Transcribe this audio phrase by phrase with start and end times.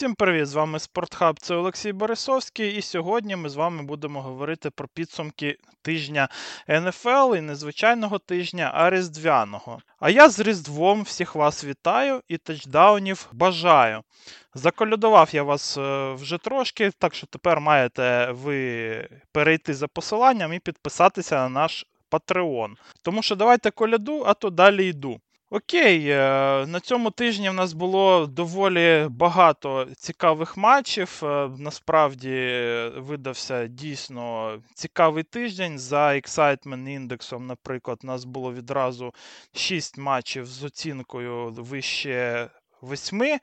[0.00, 0.46] Всім привіт!
[0.46, 5.58] З вами Спортхаб, це Олексій Борисовський, і сьогодні ми з вами будемо говорити про підсумки
[5.82, 6.28] тижня
[6.68, 9.78] НФЛ і незвичайного тижня, а різдвяного.
[9.98, 14.02] А я з Різдвом всіх вас вітаю і тачдаунів бажаю.
[14.54, 20.58] Заколядував я вас е, вже трошки, так що тепер маєте ви перейти за посиланням і
[20.58, 22.74] підписатися на наш Patreon.
[23.02, 25.20] Тому що давайте коляду, а то далі йду.
[25.52, 26.16] Окей, е,
[26.66, 31.20] на цьому тижні в нас було доволі багато цікавих матчів.
[31.22, 32.30] Е, насправді
[32.96, 35.78] видався дійсно цікавий тиждень.
[35.78, 39.14] За Excitement індексом, наприклад, у нас було відразу
[39.52, 42.48] 6 матчів з оцінкою вище
[42.82, 43.30] восьми.
[43.30, 43.40] Е,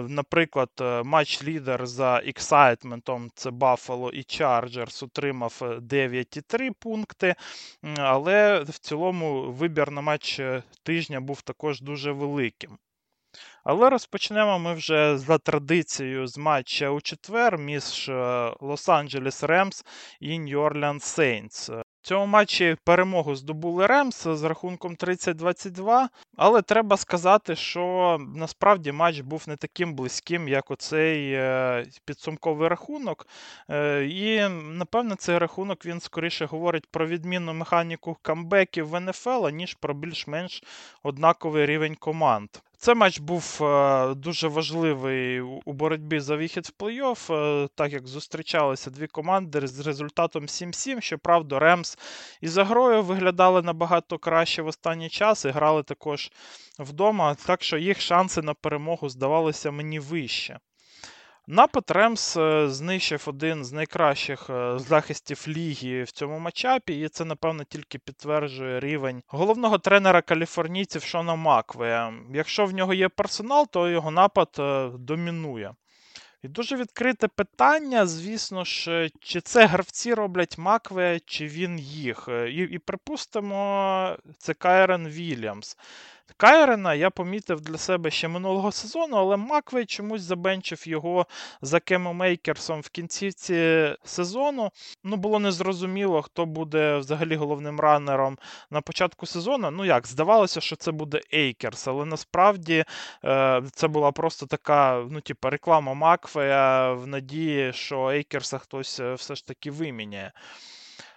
[0.00, 7.34] наприклад, е, матч-лідер за ексайтментом це Buffalo і Chargers отримав 9,3 пункти.
[7.96, 12.78] Але в цілому вибір на матч е, тижня був також дуже великим.
[13.64, 18.08] Але розпочнемо ми вже за традицією з матча у четвер між
[18.60, 19.84] Лос-Анджелес Ремс
[20.20, 21.70] і Нью-Орлеан Сейнтс.
[22.04, 29.20] В цьому матчі перемогу здобули Ремс з рахунком 30-22, але треба сказати, що насправді матч
[29.20, 33.26] був не таким близьким, як оцей е, підсумковий рахунок.
[33.70, 39.74] Е, і, напевно, цей рахунок він скоріше говорить про відмінну механіку камбеків в НФЛ, ніж
[39.74, 40.62] про більш-менш
[41.02, 42.48] однаковий рівень команд.
[42.84, 48.06] Цей матч був е, дуже важливий у боротьбі за вихід в плей-офф, е, так як
[48.06, 51.00] зустрічалися дві команди з результатом 7-7.
[51.00, 51.98] Щоправда, Ремс
[52.40, 56.32] і грою виглядали набагато краще в останній час і грали також
[56.78, 60.58] вдома, так що їх шанси на перемогу здавалися мені вище.
[61.46, 67.24] Напад Ремс е, знищив один з найкращих е, захистів ліги в цьому матчапі, і це,
[67.24, 72.14] напевно, тільки підтверджує рівень головного тренера каліфорнійців Шона Маквея.
[72.34, 75.74] Якщо в нього є персонал, то його напад е, домінує.
[76.42, 82.28] І дуже відкрите питання, звісно ж, чи це гравці роблять Макве, чи він їх.
[82.48, 85.76] І, і припустимо, це Кайрен Вільямс.
[86.36, 91.26] Кайрена я помітив для себе ще минулого сезону, але Маквей чомусь забенчив його
[91.62, 94.70] за Кемомейкерсом в кінцівці сезону.
[95.04, 98.38] Ну, було незрозуміло, хто буде взагалі головним ранером
[98.70, 99.70] на початку сезону.
[99.70, 102.84] Ну як, здавалося, що це буде Ейкерс, але насправді
[103.24, 109.14] е, це була просто така, ну, типу, реклама Маквея в надії, що Ейкерса хтось е,
[109.14, 110.32] все ж таки виміняє.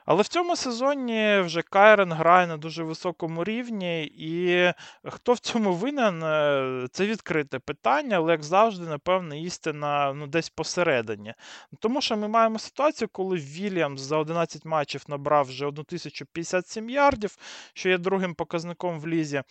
[0.08, 4.72] Але в цьому сезоні вже Кайрен грає на дуже високому рівні, і
[5.04, 10.50] хто в цьому винен, е, це відкрите питання, але як завжди, напевно, істина ну, десь
[10.50, 11.34] посередині.
[11.80, 17.38] Тому що ми маємо ситуацію, коли Вільямс за 11 матчів набрав вже 1057 ярдів,
[17.74, 19.44] що є другим показником в лізі.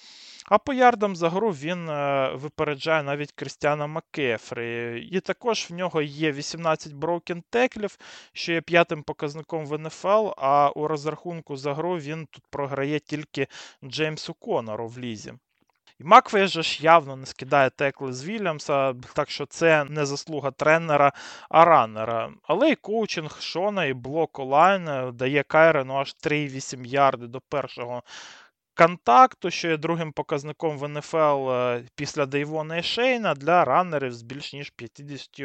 [0.47, 5.01] А по ярдам за гру він е, випереджає навіть Крістіана Маккефрі.
[5.13, 7.99] І також в нього є 18 броукен теклів,
[8.33, 13.47] що є п'ятим показником в НФЛ а у розрахунку за гру він тут програє тільки
[13.85, 15.35] Джеймсу Конору в лізі.
[16.01, 20.51] І Маквей же ж явно не скидає текли з Вільямса, так що це не заслуга
[20.51, 21.13] тренера,
[21.49, 22.33] а раннера.
[22.43, 28.03] Але і коучинг Шона, і блок онлайн дає Кайрену аж 3,8 ярди до першого
[28.75, 34.23] контакту, що є другим показником в НФЛ е, після Дейвона і Шейна для раннерів з
[34.23, 35.41] більш ніж 50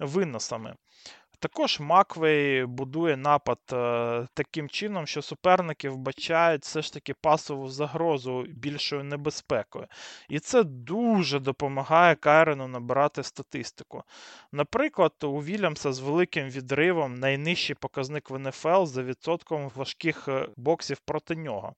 [0.00, 0.74] виносами.
[1.38, 8.42] Також Маквей будує напад е, таким чином, що суперники вбачають все ж таки пасову загрозу
[8.42, 9.86] більшою небезпекою.
[10.28, 14.02] І це дуже допомагає Кайрену набирати статистику.
[14.52, 20.98] Наприклад, у Вільямса з великим відривом найнижчий показник в НФЛ за відсотком важких е, боксів
[21.04, 21.72] проти нього.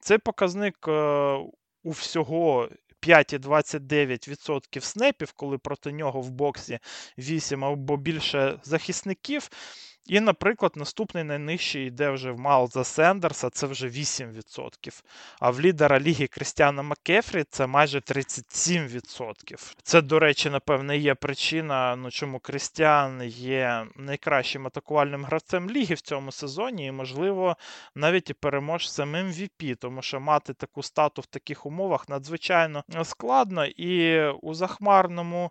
[0.00, 1.38] Цей показник е,
[1.82, 2.68] у всього
[3.06, 6.78] 5,29% снепів, коли проти нього в боксі
[7.18, 9.48] 8 або більше захисників.
[10.06, 15.02] І, наприклад, наступний найнижчий йде вже в Малза Сендерса, це вже 8%.
[15.40, 19.74] А в лідера ліги Крістіана Маккефрі це майже 37%.
[19.82, 26.00] Це, до речі, напевне, є причина, ну чому Крістіан є найкращим атакувальним гравцем ліги в
[26.00, 27.56] цьому сезоні, і, можливо,
[27.94, 34.24] навіть і переможцем MVP, тому що мати таку стату в таких умовах надзвичайно складно і
[34.28, 35.50] у захмарному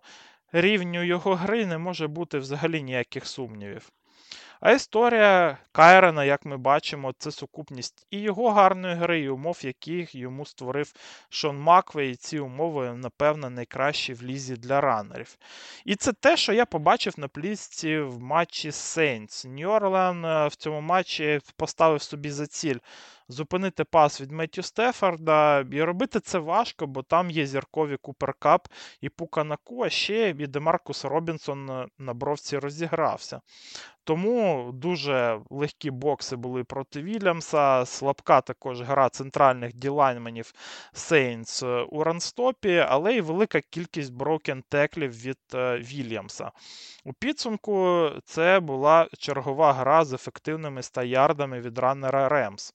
[0.52, 3.92] рівню його гри не може бути взагалі ніяких сумнівів.
[4.66, 10.16] А історія Кайрена, як ми бачимо, це сукупність і його гарної гри, і умов, яких
[10.16, 10.94] йому створив
[11.30, 12.12] Шон Маквей.
[12.12, 15.38] І ці умови, напевно, найкращі в лізі для ранерів.
[15.86, 19.46] І це те, що я побачив на плівці в матчі Сейнс.
[19.46, 22.80] Нью-Орлеан в цьому матчі поставив собі за ціль
[23.34, 25.66] зупинити пас від Меттю Стефорда.
[25.72, 28.68] І робити це важко, бо там є зіркові Купер Капп
[29.02, 33.42] і Пука Накуа, а ще і Демаркус Робінсон на бровці розігрався.
[34.06, 37.86] Тому дуже легкі бокси були проти Вільямса.
[37.86, 40.54] Слабка також гра центральних ділайнменів
[40.94, 46.52] Сейнс у ранстопі, але й велика кількість broken tackle ів від е, Вільямса.
[47.06, 52.74] У підсумку це була чергова гра з ефективними 100 ярдами від раннера Ремс.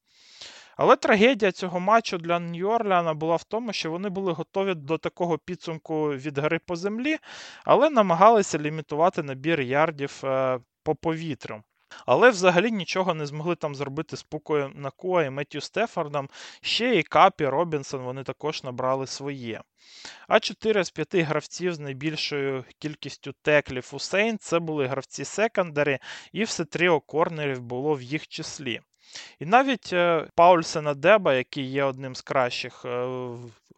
[0.78, 5.38] Але трагедія цього матчу для Нью-Орлеана була в тому, що вони були готові до такого
[5.38, 7.16] підсумку від гри по землі,
[7.64, 11.62] але намагалися лімітувати набір ярдів е, по повітрю.
[12.06, 16.28] Але взагалі нічого не змогли там зробити з Пукою Накуа і Меттю Стефордом.
[16.60, 19.62] Ще і Капі, Робінсон вони також набрали своє.
[20.28, 25.98] А 4 з 5 гравців з найбільшою кількістю теклів у Сейн це були гравці секондарі,
[26.32, 28.80] і все тріо корнерів було в їх числі.
[29.38, 33.06] І навіть е, Паульсена Деба, який є одним з кращих е,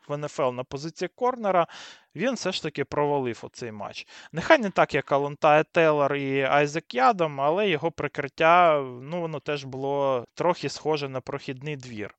[0.08, 1.66] в НФЛ на позиції корнера,
[2.14, 4.06] він все ж таки провалив оцей матч.
[4.32, 9.64] Нехай не так, як Алонтає Тейлор і Айзек Ядом, але його прикриття ну, воно теж
[9.64, 12.14] було трохи схоже на прохідний двір.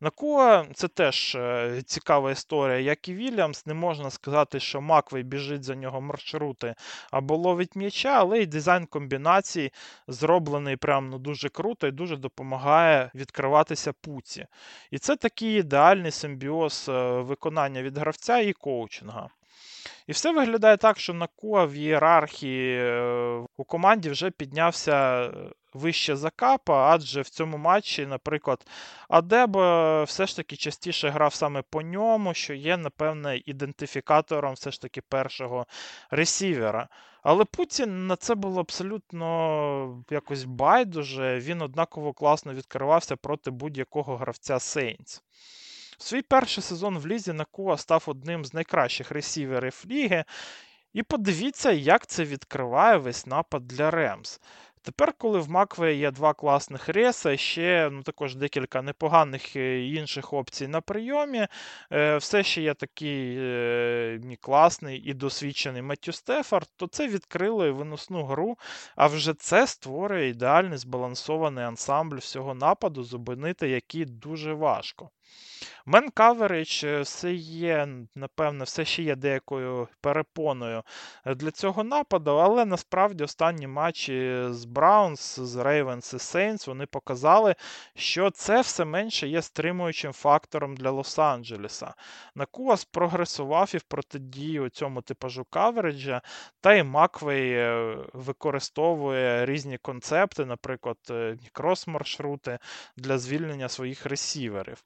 [0.00, 3.66] Накуа це теж е, цікава історія, як і Вільямс.
[3.66, 6.74] Не можна сказати, що Маквей біжить за нього маршрути
[7.10, 9.70] або ловить м'яча, але й дизайн комбінацій
[10.08, 14.46] зроблений прям ну, дуже круто і дуже допомагає відкриватися пуці.
[14.90, 19.28] І це такий ідеальний симбіоз е, виконання від гравця і коучинга.
[20.06, 25.30] І все виглядає так, що Накуа в ієрархії е, у команді вже піднявся
[25.74, 28.66] вище за капа, адже в цьому матчі, наприклад,
[29.08, 29.50] Адеб
[30.06, 35.00] все ж таки частіше грав саме по ньому, що є, напевне, ідентифікатором все ж таки
[35.00, 35.66] першого
[36.10, 36.88] ресівера.
[37.22, 41.38] Але Путін на це було абсолютно якось байдуже.
[41.38, 45.22] Він однаково класно відкривався проти будь-якого гравця Сейнс.
[45.98, 50.24] Свій перший сезон в Лізі Накуа став одним з найкращих ресіверів ліги.
[50.92, 54.40] І подивіться, як це відкриває весь напад для Ремс.
[54.84, 60.32] Тепер, коли в Макве є два класних реса, ще ну, також декілька непоганих е, інших
[60.32, 61.46] опцій на прийомі,
[61.92, 67.70] е, все ще є такий е, класний і досвідчений Меттю Стеффорд, то це відкрило і
[67.70, 68.58] виносну гру,
[68.96, 75.10] а вже це створює ідеальний збалансований ансамбль всього нападу, зупинити який дуже важко.
[75.86, 80.82] Man coverage все є, напевне, все ще є деякою перепоною
[81.26, 86.86] е, для цього нападу, але насправді останні матчі з Браунс, з Рейвенс і Сейнс вони
[86.86, 87.54] показали,
[87.94, 91.92] що це все менше є стримуючим фактором для Лос-Анджелеса.
[92.34, 96.22] Накуас прогресував і в протидії цьому типажу кавериджа,
[96.60, 102.58] та й Маквей е, використовує різні концепти, наприклад, е, крос-маршрути
[102.96, 104.84] для звільнення своїх ресіверів.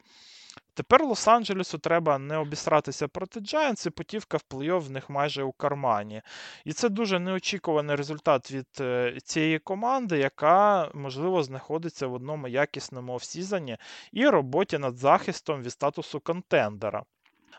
[0.75, 5.53] Тепер Лос-Анджелесу треба не обісратися проти Giants, і путівка в плей-офф в них майже у
[5.53, 6.23] кармані.
[6.65, 13.15] І це дуже неочікуваний результат від е, цієї команди, яка, можливо, знаходиться в одному якісному
[13.15, 13.77] офсізоні
[14.13, 17.05] і роботі над захистом від статусу контендера.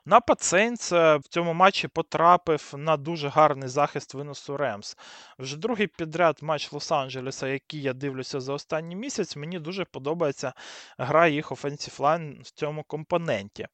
[0.06, 4.98] Напад Сейнс в цьому матчі потрапив на дуже гарний захист виносу Ремс.
[5.40, 10.54] Вже другий підряд матч Лос-Анджелеса, який я дивлюся за останній місяць, мені дуже подобається
[10.98, 13.68] гра їх offensive line в цьому компоненті.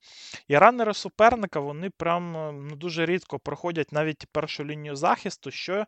[0.48, 2.32] І ранери суперника вони прям
[2.70, 5.86] ну, дуже рідко проходять навіть першу лінію захисту, що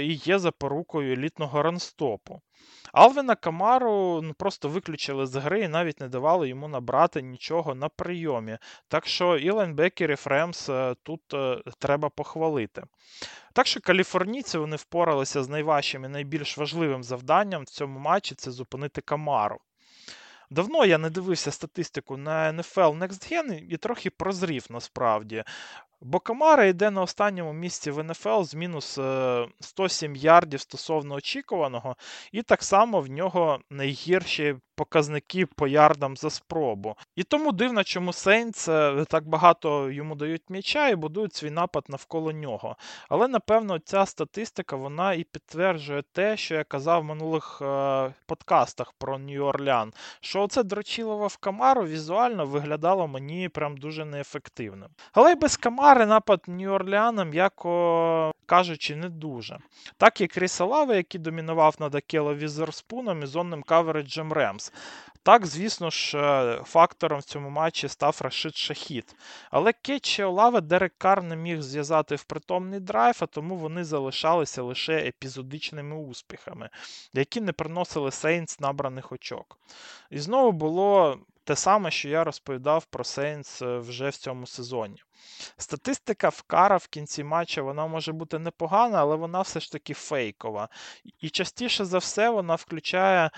[0.00, 2.40] і є запорукою елітного ранстопу.
[2.92, 7.88] Алвіна Камару ну, просто виключили з гри і навіть не давали йому набрати нічого на
[7.88, 8.58] прийомі.
[8.88, 12.82] Так що і лайнбекер, і Фремс е, тут е, треба похвалити.
[13.52, 18.50] Так що каліфорнійці вони впоралися з найважчим і найбільш важливим завданням в цьому матчі це
[18.50, 19.58] зупинити Камару.
[20.50, 25.44] Давно я не дивився статистику на NFL Next Gen і трохи прозрів насправді.
[26.00, 28.98] Бо Камара йде на останньому місці в НФЛ з мінус
[29.60, 31.96] 107 е, ярдів стосовно очікуваного,
[32.32, 36.96] і так само в нього найгірші показники по ярдам за спробу.
[37.16, 41.84] І тому дивно, чому Сейнц е, так багато йому дають м'яча і будують свій напад
[41.88, 42.76] навколо нього.
[43.08, 48.92] Але напевно ця статистика вона і підтверджує те, що я казав в минулих е, подкастах
[48.98, 54.88] про Нью-Орлеан, що це дрочилово в Камару візуально виглядало мені прям дуже неефективним.
[55.12, 59.58] Але й без Камари напад Нью-Орлеана м'яко кажучи, не дуже.
[59.96, 64.72] Так і Кріса Олави, який домінував над Акело Візерспуном і зонним coverage ем Ремс.
[65.22, 69.16] Так, звісно ж, е, фактором в цьому матчі став Рашид Шахід.
[69.50, 74.62] Але Кетчі Олави Дерек Кар не міг зв'язати в притомний драйв, а тому вони залишалися
[74.62, 76.68] лише епізодичними успіхами,
[77.12, 79.58] які не приносили Сейнс набраних очок.
[80.10, 85.02] І знову було те саме, що я розповідав про Сейнс е, вже в цьому сезоні.
[85.56, 89.94] Статистика в Кара в кінці матча вона може бути непогана, але вона все ж таки
[89.94, 90.68] фейкова.
[91.20, 93.30] І частіше за все вона включає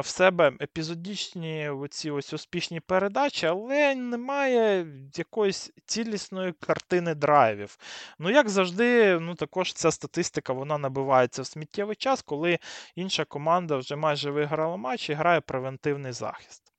[0.00, 7.78] в себе епізодичні оці ось успішні передачі, але немає якоїсь цілісної картини драйвів.
[8.18, 12.58] Ну, як завжди, ну також ця статистика вона набивається в сміттєвий час, коли
[12.94, 16.69] інша команда вже майже виграла матч і грає превентивний захист.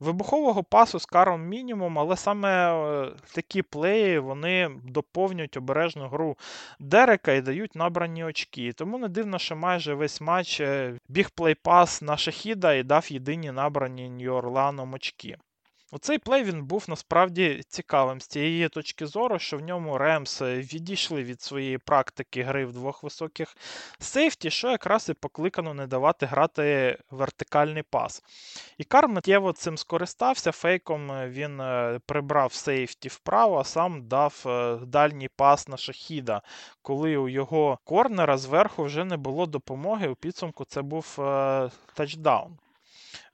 [0.00, 6.36] Вибухового пасу з каром мінімум, але саме е, такі плеї вони доповнюють обережну гру
[6.80, 8.72] Дерека і дають набрані очки.
[8.72, 13.52] Тому не дивно, що майже весь матч е, біг плей-пас на Шахіда і дав єдині
[13.52, 15.36] набрані Нью-Орланом очки.
[15.92, 20.58] Оцей плей він був насправді цікавим з цієї точки зору, що в ньому Ремс е,
[20.58, 23.56] відійшли від своєї практики гри в двох високих
[23.98, 28.22] сейфті, що якраз і покликано не давати грати вертикальний пас.
[28.78, 30.52] І Кар миттєво цим скористався.
[30.52, 34.42] Фейком е, він е, прибрав сейфті вправо, а сам дав
[34.86, 36.42] дальній пас на шахіда,
[36.82, 40.08] коли у його корнера зверху вже не було допомоги.
[40.08, 41.14] У підсумку це був
[41.94, 42.58] тачдаун.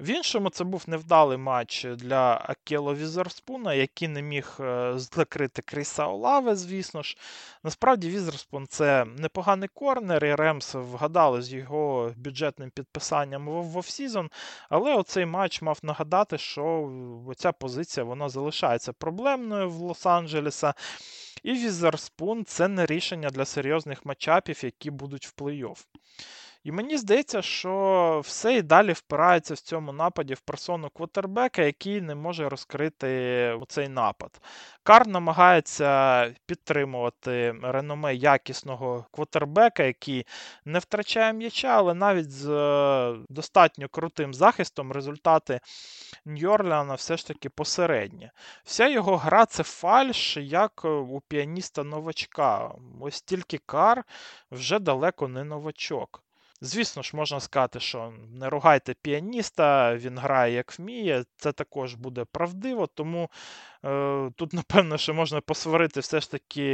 [0.00, 6.06] В іншому це був невдалий матч для Акело Візерспуна, який не міг е, закрити Кріса
[6.06, 7.16] Олави, звісно ж.
[7.64, 14.30] Насправді, Візерспун це непоганий корнер, і Ремс вгадали з його бюджетним підписанням в offseason,
[14.68, 16.90] але оцей матч мав нагадати, що
[17.36, 20.74] ця позиція вона залишається проблемною в Лос-Анджелеса.
[21.42, 25.84] І Візерспун це не рішення для серйозних матчапів, які будуть в плей-офф.
[26.64, 32.00] І мені здається, що все і далі впирається в цьому нападі в персону квотербека, який
[32.00, 34.40] не може розкрити цей напад.
[34.82, 40.26] Кар намагається підтримувати реноме якісного квотербека, який
[40.64, 45.60] не втрачає м'яча, але навіть з е, достатньо крутим захистом результати
[46.24, 48.30] Ньорліана все ж таки посередні.
[48.64, 52.74] Вся його гра це фальш, як у піаніста новачка.
[53.00, 54.04] Ось тільки Кар
[54.50, 56.22] вже далеко не новачок.
[56.62, 62.24] Звісно ж, можна сказати, що не ругайте піаніста, він грає як вміє, це також буде
[62.24, 63.30] правдиво, тому
[63.84, 66.68] е, тут, напевно, що можна посварити все ж таки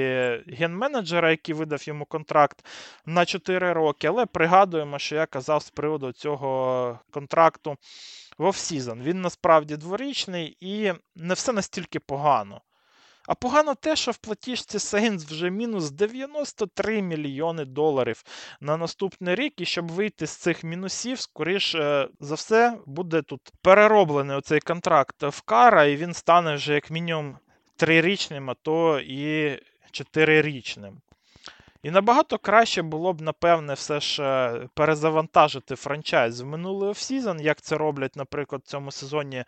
[0.47, 2.67] ген-менеджера, який видав йому контракт
[3.07, 4.07] на 4 роки.
[4.07, 7.77] Але пригадуємо, що я казав з приводу цього контракту
[8.39, 9.03] в offseason.
[9.03, 12.61] Він насправді дворічний і не все настільки погано.
[13.27, 18.25] А погано те, що в платіжці Сейнс вже мінус 93 мільйони доларів
[18.61, 24.37] на наступний рік, і щоб вийти з цих мінусів, скоріше за все, буде тут перероблений
[24.37, 27.39] оцей контракт в Кара, і він стане вже як мінімум
[27.77, 29.59] трирічним, а то і
[29.91, 31.01] чотирирічним.
[31.83, 37.61] І набагато краще було б, напевне, все ж е, перезавантажити franchise в минулий offseason, як
[37.61, 39.45] це роблять, наприклад, в цьому сезоні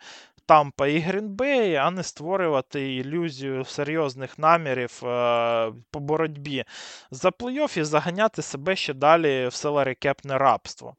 [0.49, 6.63] Тампа і Грінбей, а не створювати ілюзію серйозних намірів е, по боротьбі
[7.11, 10.95] за плей-офф і заганяти себе ще далі в salary cap не рабство.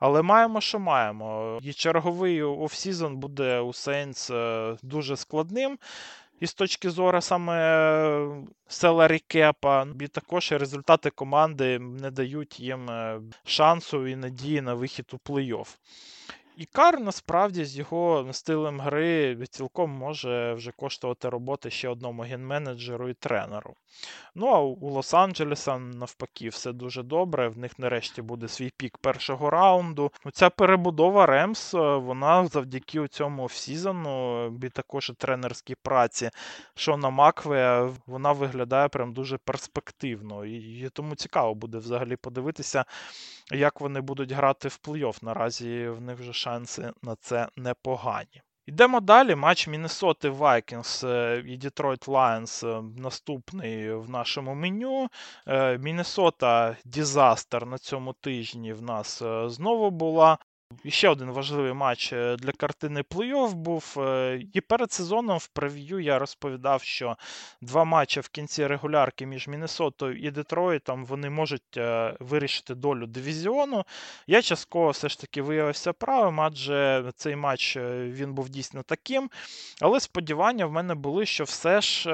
[0.00, 1.58] Але маємо, що маємо.
[1.62, 5.78] І черговий offseason буде у Сейнс е, дуже складним.
[6.40, 13.20] І з точки зору саме селері кепа, і також результати команди не дають їм е,
[13.44, 15.76] шансу і надії на вихід у плей-офф.
[16.60, 23.08] І Кар насправді з його стилем гри цілком може вже коштувати роботи ще одному генменеджеру
[23.08, 23.74] і тренеру.
[24.34, 27.48] Ну а у Лос-Анджелеса навпаки все дуже добре.
[27.48, 30.12] В них нарешті буде свій пік першого раунду.
[30.32, 36.30] Ця перебудова Ремс, е, вона завдяки цьому офсізону і також і тренерській праці
[36.74, 40.44] Шона Маквея, вона виглядає прям дуже перспективно.
[40.44, 42.84] І тому цікаво буде взагалі подивитися,
[43.50, 45.24] як вони будуть грати в плей-офф.
[45.24, 48.42] Наразі в них вже шанси на це непогані.
[48.66, 49.34] Йдемо далі.
[49.34, 51.04] Матч Міннесоти Вайкінгс
[51.46, 52.64] і Детройт Лайонс
[52.96, 55.08] наступний в нашому меню.
[55.46, 60.38] Е, Міннесота Disaster на цьому тижні в нас е, знову була.
[60.88, 63.94] Ще один важливий матч е, для картини плей-офф був.
[63.98, 67.16] Е, і перед сезоном в прев'ю я розповідав, що
[67.60, 73.84] два матчі в кінці регулярки між Міннесотою і Детройтом вони можуть е, вирішити долю дивізіону.
[74.26, 79.30] Я частково все ж таки виявився правим, адже цей матч він був дійсно таким.
[79.80, 82.10] Але сподівання в мене були, що все ж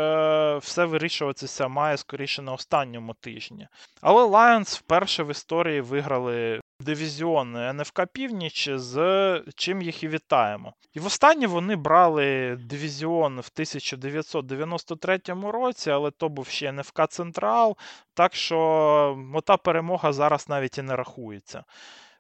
[0.59, 3.69] все вирішуватися має скоріше на останньому тижні.
[4.01, 10.73] Але Lions вперше в історії виграли дивізіон НФК Північ, з чим їх і вітаємо.
[10.95, 17.77] І востаннє вони брали дивізіон в 1993 році, але то був ще НФК Централ,
[18.15, 21.65] так що та перемога зараз навіть і не рахується.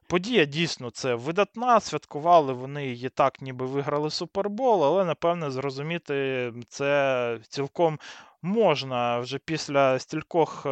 [0.08, 1.80] Подія дійсно це видатна.
[1.80, 7.98] Святкували вони її так, ніби виграли Супербол, але напевне зрозуміти це цілком
[8.46, 10.70] можна вже після стількох е,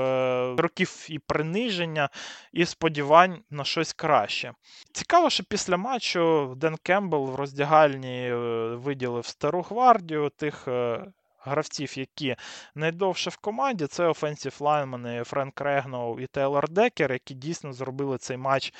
[0.58, 2.08] років і приниження,
[2.52, 4.52] і сподівань на щось краще.
[4.92, 8.34] Цікаво, що після матчу Ден Кембл в роздягальні е,
[8.74, 10.68] виділив стару гвардію тих.
[10.68, 11.06] Е,
[11.46, 12.36] гравців, які
[12.74, 18.36] найдовше в команді, це офенсів лайнмени Френк Регноу і Тейлор Декер, які дійсно зробили цей
[18.36, 18.72] матч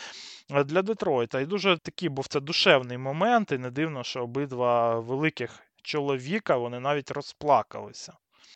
[0.64, 1.40] для Детройта.
[1.40, 6.80] І дуже такий був це душевний момент, і не дивно, що обидва великих чоловіка вони
[6.80, 8.12] навіть розплакалися.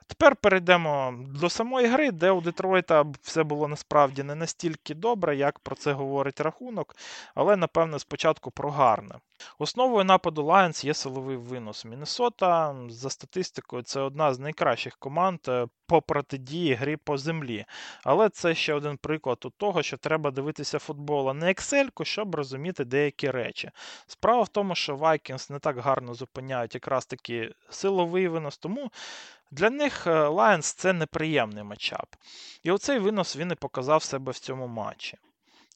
[0.06, 5.58] Тепер перейдемо до самої гри, де у Детройта все було насправді не настільки добре, як
[5.58, 6.96] про це говорить рахунок,
[7.34, 9.14] але, напевне, спочатку про гарне.
[9.58, 11.84] Основою нападу Lions є силовий винос.
[11.84, 17.64] Міннесота, за статистикою, це одна з найкращих команд е, по протидії грі по землі.
[18.04, 22.34] Але це ще один приклад у того, що треба дивитися футбол, а не Excel, щоб
[22.34, 23.70] розуміти деякі речі.
[24.06, 28.90] Справа в тому, що Vikings не так гарно зупиняють якраз таки силовий винос, тому
[29.50, 32.16] для них е, Lions це неприємний матчап.
[32.62, 35.18] І оцей винос він і показав себе в цьому матчі.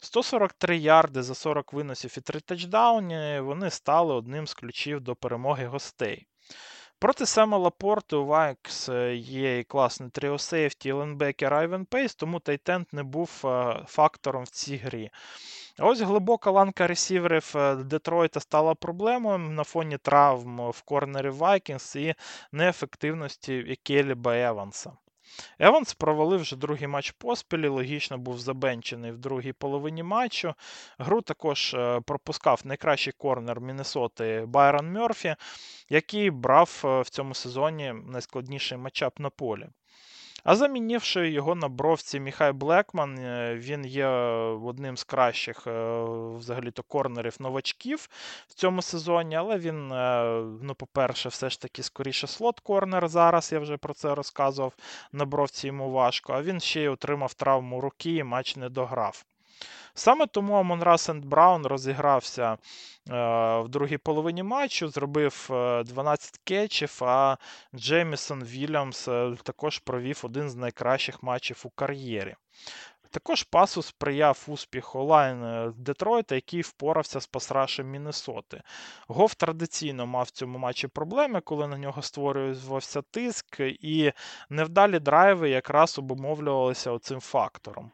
[0.01, 5.67] 143 ярди за 40 виносів і 3 тачдауні вони стали одним з ключів до перемоги
[5.67, 6.27] гостей.
[7.03, 12.41] Проти Сема Лапорти у Вайкс е, є і класний тріо сейфті, лайнбекер, Айвен Пейс, тому
[12.41, 15.11] tight end не був е, фактором в цій грі.
[15.79, 22.15] Ось глибока ланка ресіверів е, Детройта стала проблемою на фоні травм в корнері Вайкінгс і
[22.53, 24.93] неефективності Келіба Еванса.
[25.59, 30.55] Еванс провалив вже другий матч поспіль, логічно був забенчений в другій половині матчу.
[30.99, 35.37] Гру також е, пропускав найкращий корнер Міннесоти Байрон Мерфі,
[35.89, 39.69] який брав е, в цьому сезоні найскладніший матчап на полі.
[40.45, 46.03] А замінивши його на бровці Міхай Блекман, е, він є одним з кращих е,
[46.39, 48.09] взагалі-то корнерів новачків
[48.49, 50.25] в цьому сезоні, але він, е,
[50.63, 54.73] ну, по-перше, все ж таки скоріше slot corner зараз, я вже про це розказував.
[55.13, 59.25] На бровці йому важко, а він ще й отримав травму руки і матч не дограв.
[59.95, 62.59] Саме тому Амон Сент Браун розігрався е,
[63.61, 65.47] в другій половині матчу, зробив
[65.85, 67.37] 12 е, кетчів, а
[67.75, 72.35] Джеймісон Вільямс е, також провів один з найкращих матчів у кар'єрі.
[73.11, 78.63] Також пасу сприяв успіху лайн Детройта, який впорався з пасрашем Міннесоти.
[79.09, 84.13] Гов традиційно мав в цьому матчі проблеми, коли на нього створювався тиск, і
[84.51, 87.91] невдалі драйви якраз обумовлювалися оцим фактором.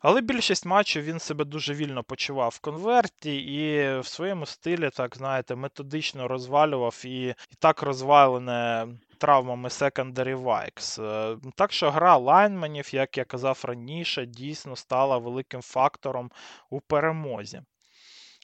[0.00, 5.16] Але більшість матчів він себе дуже вільно почував в конверті і в своєму стилі, так
[5.16, 8.86] знаєте, методично розвалював і, і так розвалене
[9.18, 11.02] травмами Secondary Vikes.
[11.02, 16.30] Е, так що гра лайнменів, як я казав раніше, дійсно стала великим фактором
[16.70, 17.62] у перемозі.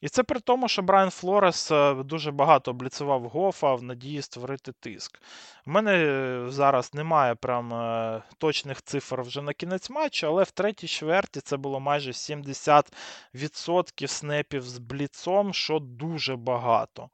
[0.04, 4.72] І це при тому, що Брайан Флорес е, дуже багато обліцював Гофа в надії створити
[4.72, 5.20] тиск.
[5.66, 10.50] У мене е, зараз немає прям е, точних цифр вже на кінець матчу, але в
[10.50, 17.08] третій чверті це було майже 70% снепів з бліцом, що дуже багато.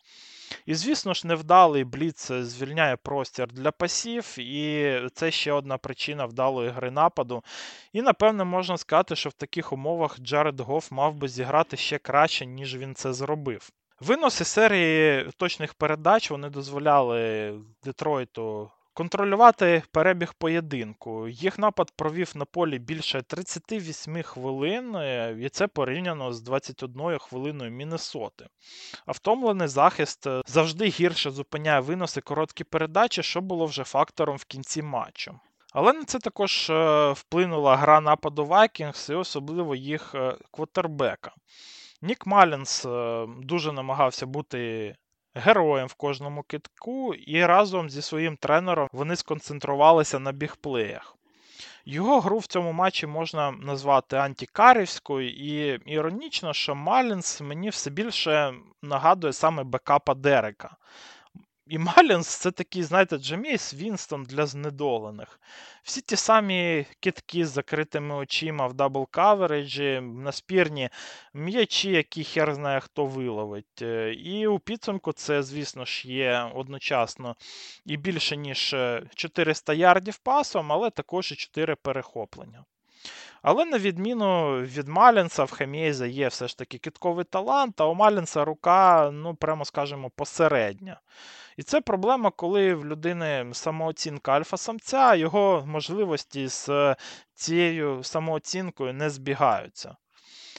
[0.66, 6.70] І, звісно ж, невдалий бліц звільняє простір для пасів, і це ще одна причина вдалої
[6.70, 7.42] гри нападу.
[7.92, 12.46] І, напевне, можна сказати, що в таких умовах Джаред Гоф мав би зіграти ще краще,
[12.46, 13.70] ніж він це зробив.
[14.00, 17.52] Виноси серії точних передач вони дозволяли
[17.84, 21.28] Детройту контролювати перебіг поєдинку.
[21.28, 27.70] Їх напад провів на полі більше 38 хвилин, е, і це порівняно з 21 хвилиною
[27.70, 28.46] Міннесоти.
[29.06, 34.44] А втомлений захист е, завжди гірше зупиняє виноси короткі передачі, що було вже фактором в
[34.44, 35.40] кінці матчу.
[35.72, 40.14] Але на це також е, вплинула гра нападу Vikings і особливо їх
[40.50, 41.32] квотербека.
[42.02, 42.86] Нік Малінс
[43.42, 44.94] дуже намагався бути
[45.40, 51.16] героєм в кожному китку, і разом зі своїм тренером вони сконцентрувалися на бігплеях.
[51.84, 58.54] Його гру в цьому матчі можна назвати антікарівською, і іронічно, що Малінс мені все більше
[58.82, 60.76] нагадує саме бекапа Дерека.
[61.70, 65.40] І Малінс це такий, знаєте, Джемейс Вінстон для знедолених.
[65.82, 70.88] Всі ті самі китки з закритими очима в double coverage і, на спірні
[71.34, 73.82] м'ячі, які хер знає хто виловить.
[73.82, 77.36] Е, і у підсумку це, звісно ж, є одночасно
[77.86, 78.76] і більше, ніж
[79.14, 82.64] 400 ярдів пасом, але також і 4 перехоплення.
[83.42, 87.94] Але на відміну від Малінса, в Джемейса є все ж таки китковий талант, а у
[87.94, 91.00] Малінса рука, ну, прямо скажемо, посередня.
[91.60, 96.96] І це проблема, коли в людини самооцінка альфа-самця, його можливості з
[97.34, 99.96] цією самооцінкою не збігаються.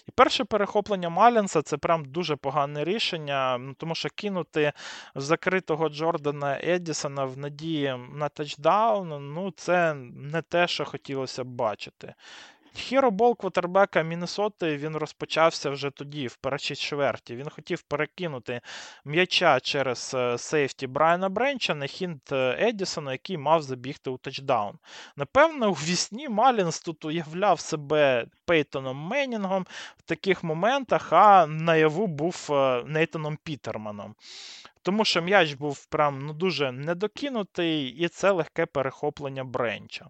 [0.08, 4.74] І перше перехоплення Малінса це прям дуже погане рішення, тому що кинути
[5.16, 12.14] закритого Джордана Едісона в надії на тачдаун, ну це не те, що хотілося б бачити.
[12.75, 17.36] Хіробол квотербека Міннесоти він розпочався вже тоді, в першій чверті.
[17.36, 18.62] Він хотів перекинути
[19.05, 24.73] м'яча через е, сейфті Брайана Бренча на хінт е, Едісона, який мав забігти у тачдаун.
[25.15, 29.65] Напевно, у вісні Малінс тут уявляв себе Пейтоном Менінгом
[29.97, 34.15] в таких моментах, а наяву був е, Нейтаном Пітерманом.
[34.84, 40.08] Тому що м'яч був прям ну, дуже недокинутий, і це легке перехоплення Бренча.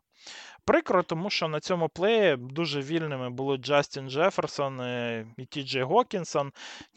[0.65, 4.81] Прикро, тому що на цьому плеї дуже вільними були Джастін Джеферсон
[5.37, 6.51] і Ті Джей Гокінсон,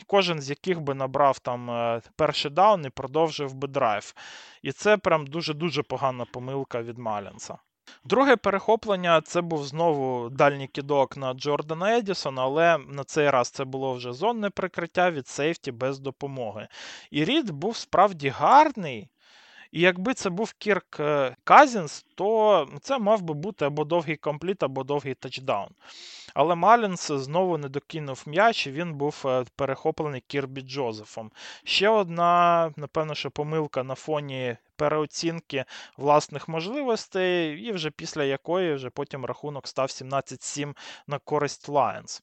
[0.07, 4.15] кожен з яких би набрав там е, перший даун і продовжив би драйв.
[4.63, 7.59] І це прям дуже-дуже погана помилка від Малінса.
[8.07, 13.65] Друге перехоплення це був знову дальній кидок на Джордана Едісона, але на цей раз це
[13.65, 16.69] було вже зонне прикриття від safety без допомоги.
[17.11, 19.09] І read був справді гарний.
[19.75, 24.63] І якби це був Кірк е, Казінс, то це мав би бути або довгий complete,
[24.63, 25.69] або довгий тачдаун.
[26.35, 31.31] Але Малінс знову не докинув м'яч, і він був е, перехоплений Кірбі Джозефом.
[31.65, 35.65] Ще одна, напевно, що помилка на фоні переоцінки
[35.97, 42.23] власних можливостей, і вже після якої вже потім рахунок став 17-7 на користь Lions.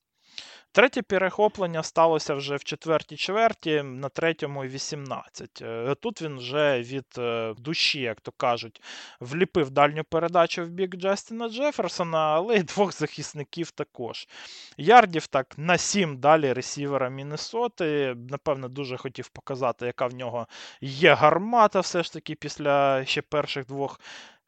[0.74, 5.62] Третє перехоплення сталося вже в четвертій чверті, на третьому 18.
[5.62, 8.82] Е, тут він вже від е, душі, як то кажуть,
[9.20, 14.28] вліпив дальню передачу в бік Джастіна Джеферсона, але й двох захисників також.
[14.78, 18.16] Ярдів так на 7 далі ресівера Міннесоти.
[18.30, 20.48] Напевно, дуже хотів показати, яка в нього
[20.82, 24.00] є гармата, все ж таки, після ще перших двох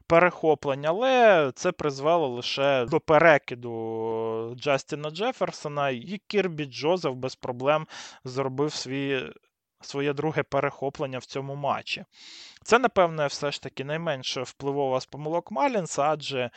[0.07, 7.87] перехоплень, але це призвело лише до перекиду Джастіна Джеферсона, і Кірбі Джозеф без проблем
[8.23, 9.33] зробив свій.
[9.81, 12.05] Своє друге перехоплення в цьому матчі.
[12.63, 16.49] Це, напевне, все ж таки найменше впливова з помилок Малінса, адже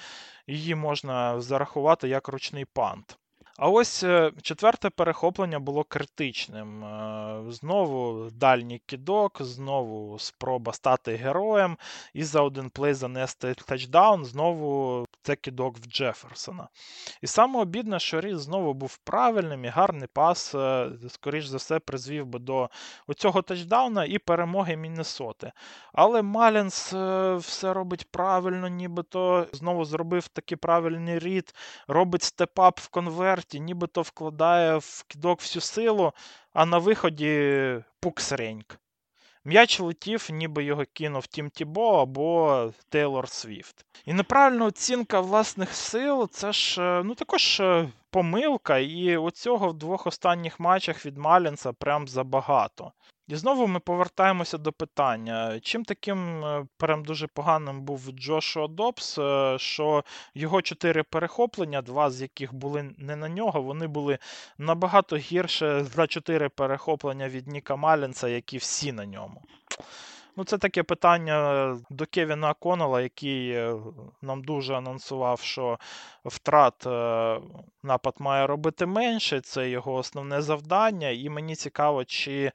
[0.47, 3.19] її можна зарахувати як ручний пант.
[3.59, 6.85] А ось е, четверте перехоплення було критичним.
[6.85, 11.79] Е, знову дальній кідок, знову спроба стати героєм
[12.15, 16.69] і за один плей занести тачдаун, знову це кідок в Джеферсона.
[17.23, 21.79] І саме обідне, що Різ знову був правильним і гарний пас, е, скоріш за все,
[21.79, 22.71] призвів би до
[23.07, 25.53] оцього тачдауна і перемоги Міннесоти.
[25.93, 26.93] Але Малінс
[27.47, 31.55] все робить правильно, нібито знову зробив такий правильний рід,
[31.89, 36.13] робить степап в конверт старті нібито вкладає в кидок всю силу,
[36.53, 38.79] а на виході пуксреньк.
[39.45, 43.87] М'яч летів, ніби його кинув Тім Тібо або Тейлор Свіфт.
[44.05, 49.75] І неправильна оцінка власних сил це ж е, ну також е, помилка, і оцього в
[49.75, 52.93] двох останніх матчах від Малінса прям забагато.
[53.29, 59.19] І знову ми повертаємося до питання, чим таким е, прям дуже поганим був Джошуа Добс,
[59.19, 64.19] е, що його чотири перехоплення, два з яких були не на нього, вони були
[64.59, 69.43] набагато гірше за чотири перехоплення від Ніка Малінса, які всі на ньому.
[70.37, 73.75] Ну, Це таке питання до Кевіна Коннелла, який е,
[74.23, 75.79] нам дуже анонсував, що
[76.25, 76.87] втрат
[77.83, 81.09] напад має робити менше, це його основне завдання.
[81.09, 82.53] І мені цікаво, чи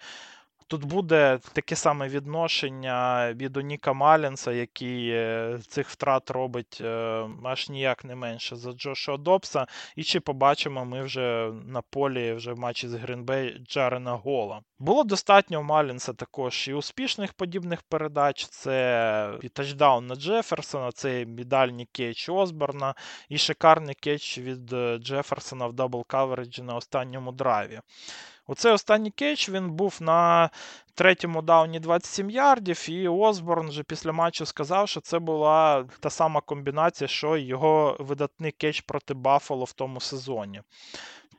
[0.71, 7.69] Тут буде таке саме відношення від Ніка Малінса, який е, цих втрат робить е, аж
[7.69, 9.65] ніяк не менше за Джошуа Добса.
[9.95, 14.61] І чи побачимо ми вже на полі вже в матчі з Грінбей Джарена Голла.
[14.79, 18.45] Було достатньо у Малінса також і успішних подібних передач.
[18.45, 22.95] Це і тачдаун на Джеферсона, це медальний catch Осборна,
[23.29, 27.79] і шикарний catch від е, Джеферсона в double coverage -і на останньому драйві.
[28.51, 30.49] Оцей останній кетч він був на
[30.93, 36.41] третьому дауні 27 ярдів, і Осборн вже після матчу сказав, що це була та сама
[36.41, 40.61] комбінація, що й його видатний кетч проти Баффало в тому сезоні.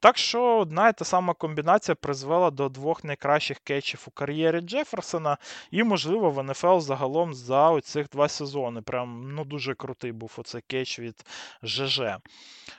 [0.03, 5.39] Так що одна і та сама комбінація призвела до двох найкращих кетчів у кар'єрі Джеферсона,
[5.71, 8.83] і, можливо, в НФЛ загалом за оцих два сезони.
[8.83, 11.25] Прям ну, дуже крутий був оцей кетч від
[11.63, 12.01] ЖЖ.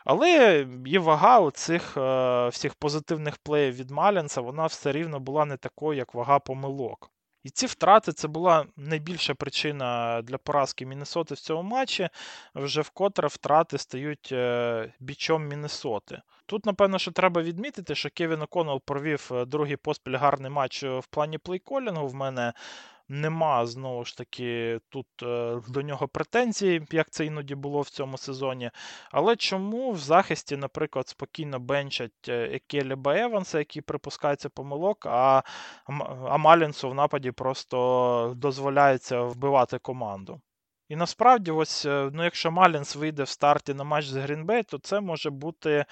[0.05, 5.45] Але і вага у цих е, всіх позитивних плеїв від Малінса, вона все рівно була
[5.45, 7.11] не такою, як вага помилок.
[7.43, 12.09] І ці втрати це була найбільша причина для поразки Міннесоти в цьому матчі.
[12.55, 16.21] Вже вкотре втрати стають е, бічом Міннесоти.
[16.45, 21.07] Тут, напевно, що треба відмітити, що Кевін О'Коннелл провів е, другий поспіль гарний матч в
[21.09, 22.07] плані плейколінгу.
[22.07, 22.53] В мене
[23.07, 28.17] нема знову ж таки тут е, до нього претензій, як це іноді було в цьому
[28.17, 28.71] сезоні.
[29.11, 35.41] Але чому в захисті, наприклад, спокійно бенчать е, Екеліба Еванса, який припускається помилок, а,
[36.29, 40.41] а Малінсу в нападі просто дозволяється вбивати команду?
[40.89, 44.77] І насправді, ось, е, ну, якщо Малінс вийде в старті на матч з Грінбей, то
[44.77, 45.85] це може бути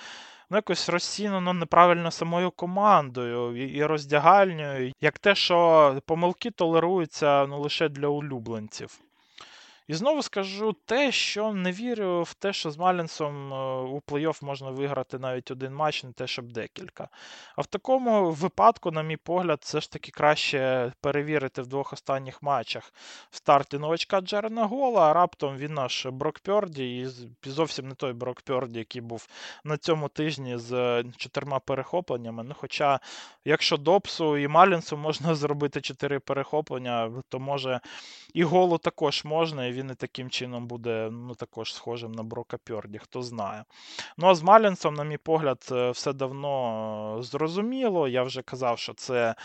[0.50, 7.90] ну, якось розцінено неправильно самою командою і роздягальною, як те, що помилки толеруються ну, лише
[7.90, 9.00] для улюбленців.
[9.92, 14.46] І знову скажу те, що не вірю в те, що з Малінсом е, у плей-офф
[14.46, 17.10] можна виграти навіть один матч, не те, щоб декілька.
[17.56, 22.44] А в такому випадку, на мій погляд, все ж таки краще перевірити в двох останніх
[22.44, 22.94] матчах
[23.32, 28.14] в старті новачка Джерена Гола, а раптом він наш Брок Пьорді, і зовсім не той
[28.14, 29.28] Брок Пьорді, який був
[29.64, 32.44] на цьому тижні з чотирма перехопленнями.
[32.44, 33.00] Ну, Хоча,
[33.46, 37.80] якщо Допсу і Малінсу можна зробити чотири перехоплення, то може
[38.34, 39.66] і голу також можна.
[39.66, 43.64] і він і таким чином буде ну, також схожим на Брока Пьорді, хто знає.
[44.18, 48.08] Ну а з Малінсом, на мій погляд, е, все давно е, зрозуміло.
[48.08, 49.36] Я вже казав, що це.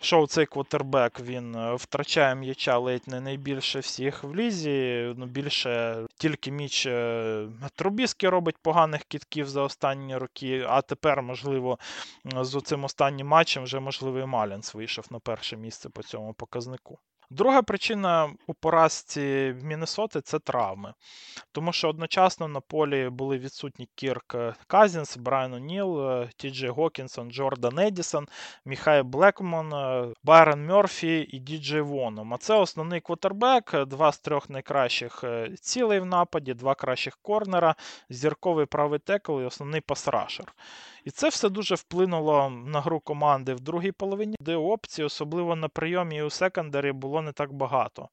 [0.00, 5.12] Шоу цей квотербек він е, втрачає м'яча ледь не найбільше всіх в лізі.
[5.16, 6.88] Ну, Більше тільки міч
[7.74, 11.78] Трубіски робить поганих кітків за останні роки, а тепер, можливо,
[12.24, 16.98] з цим останнім матчем вже можливо і Малінс вийшов на перше місце по цьому показнику.
[17.30, 20.94] Друга причина у поразці Міннесоти це травми.
[21.52, 24.36] Тому що одночасно на полі були відсутні Кірк
[24.66, 28.26] Казінс, Брайан О'Ніл, Ті Джей Гокінсон, Джордан Едісон,
[28.64, 29.72] Мекай Блекман,
[30.22, 32.34] Байрон Мерфі і Ді Джей Воннам.
[32.34, 37.74] А це основний квотербек, два з трьох найкращих е, цілей в нападі, два кращих корнера,
[38.10, 40.54] зірковий правий tackle і основний pass rusher.
[41.04, 45.68] І це все дуже вплинуло на гру команди в другій половині, де опцій, особливо на
[45.68, 48.08] прийомі і у секондарі, було не так багато.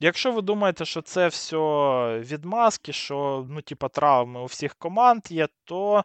[0.00, 1.56] Якщо ви думаєте, що це все
[2.18, 6.04] відмазки, що ну, типа, травми у всіх команд є, то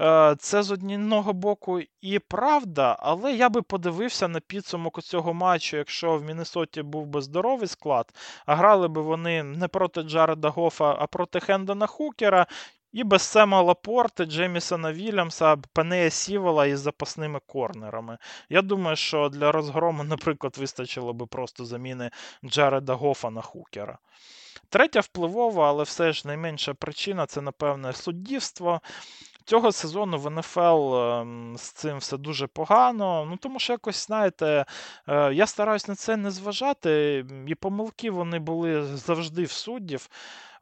[0.00, 5.76] е, це з одного боку і правда, але я би подивився на підсумок цього матчу,
[5.76, 8.14] якщо в Міннесоті був би здоровий склад,
[8.46, 12.46] а грали би вони не проти Джареда Гофа, а проти Хендона Хукера.
[12.92, 18.18] І без Сема Лапорти, Джеймісона Вільямса, Пенея Сівела із запасними корнерами.
[18.48, 22.10] Я думаю, що для розгрому, наприклад, вистачило би просто заміни
[22.44, 23.98] Джареда Гофа на Хукера.
[24.68, 28.80] Третя впливова, але все ж найменша причина це, напевне, суддівство.
[29.44, 33.26] Цього сезону в НФЛ ем, з цим все дуже погано.
[33.30, 34.64] Ну тому що якось, знаєте,
[35.08, 40.08] е, я стараюсь на це не зважати, і помилки вони були завжди в суддів.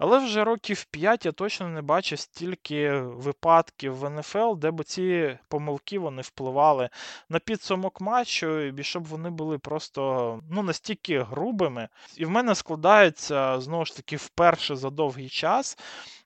[0.01, 5.39] Але вже років 5 я точно не бачив стільки випадків в НФЛ, де б ці
[5.49, 6.89] помилки вони впливали
[7.29, 11.89] на підсумок матчу, і щоб вони були просто ну, настільки грубими.
[12.17, 15.79] І в мене складається знову ж таки вперше за довгий час.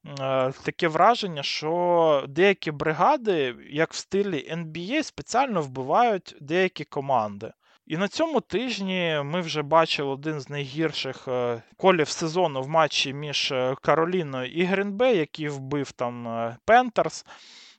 [0.06, 7.52] Е, таке враження, що деякі бригади, як в стилі NBA, спеціально вбивають деякі команди.
[7.86, 13.12] І на цьому тижні ми вже бачили один з найгірших е, колів сезону в матчі
[13.12, 16.28] між е, Кароліною і Грінбей, який вбив там
[16.64, 17.26] Пентерс.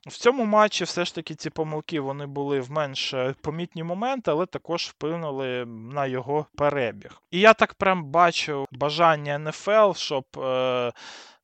[0.06, 4.46] В цьому матчі все ж таки ці помилки вони були в менш помітні моменти, але
[4.46, 7.22] також вплинули на його перебіг.
[7.30, 10.24] І я так прям бачу бажання НФЛ, щоб.
[10.38, 10.92] Е-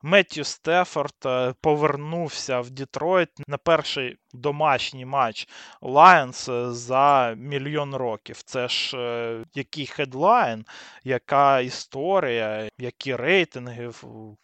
[0.04, 5.48] Меттью Стефорд е, повернувся в Дітройт на перший домашній матч
[5.80, 8.42] Лайонс за мільйон років.
[8.42, 10.64] Це ж е, який headline,
[11.04, 13.90] яка історія, які рейтинги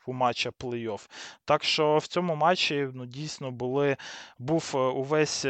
[0.07, 1.09] у матча плей-офф.
[1.45, 3.97] Так що в цьому матчі ну, дійсно були,
[4.39, 5.47] був е, увесь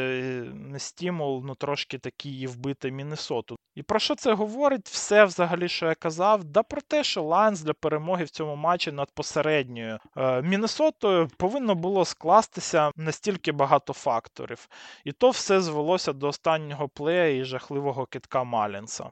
[0.77, 3.55] стимул ну, трошки такий вбити Міннесоту.
[3.75, 4.87] І про що це говорить?
[4.87, 8.91] Все взагалі, що я казав, да про те, що Лайнс для перемоги в цьому матчі
[8.91, 13.93] над посередньою е, Міннесотою повинно було скластися настільки багато
[14.29, 14.69] факторів.
[15.03, 19.11] І то все звелося до останнього плея і жахливого кидка Малінса.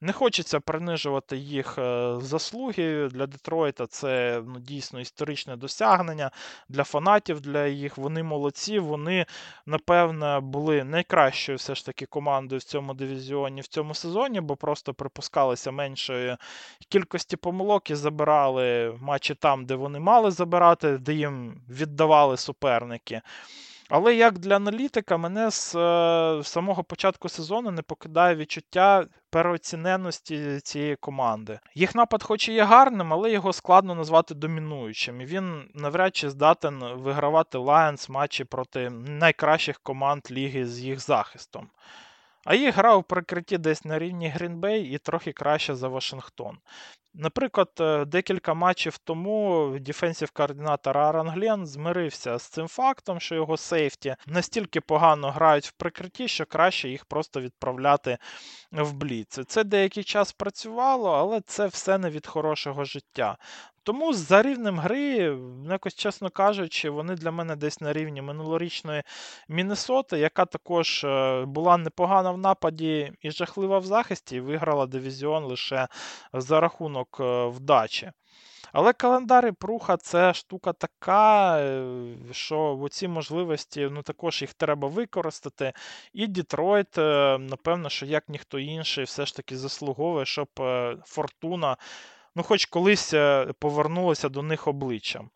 [0.00, 3.86] Не хочеться принижувати їх е, заслуги для Детройта.
[3.86, 6.30] Це ну, дійсно історичне досягнення
[6.68, 7.98] для фанатів, для їх.
[7.98, 8.78] Вони молодці.
[8.78, 9.26] Вони,
[9.66, 14.94] напевно, були найкращою все ж таки командою в цьому дивізіоні в цьому сезоні, бо просто
[14.94, 16.36] припускалися меншої
[16.88, 23.22] кількості помилок і забирали матчі там, де вони мали забирати, де їм віддавали суперники.
[23.88, 30.96] Але як для аналітика, мене з е, самого початку сезону не покидає відчуття переоціненості цієї
[30.96, 31.58] команди.
[31.74, 35.20] Їх напад, хоч і є гарним, але його складно назвати домінуючим.
[35.20, 41.68] І він навряд чи здатен вигравати Lions матчі проти найкращих команд ліги з їх захистом.
[42.44, 46.58] А їх гра у прикритті десь на рівні Грінбей і трохи краще за Вашингтон.
[47.16, 53.56] Наприклад, е, декілька матчів тому defensive coordinator Аарон Гленн змирився з цим фактом, що його
[53.56, 58.18] safety настільки погано грають в прикритті, що краще їх просто відправляти
[58.72, 59.38] в бліц.
[59.46, 63.36] Це деякий час працювало, але це все не від хорошого життя.
[63.84, 65.38] Тому за рівнем гри,
[65.70, 69.02] якось чесно кажучи, вони для мене десь на рівні минулорічної
[69.48, 75.44] Міннесоти, яка також е, була непогана в нападі і жахлива в захисті, і виграла дивізіон
[75.44, 75.88] лише
[76.32, 78.12] за рахунок е, вдачі.
[78.72, 84.88] Але календар і пруха це штука така, е, що ці можливості ну також їх треба
[84.88, 85.72] використати.
[86.12, 86.96] І Дітройт,
[87.38, 90.48] напевно, що як ніхто інший, все ж таки заслуговує, щоб
[91.04, 91.76] фортуна
[92.34, 95.30] ну, хоч колись повернулося повернулася до них обличчям.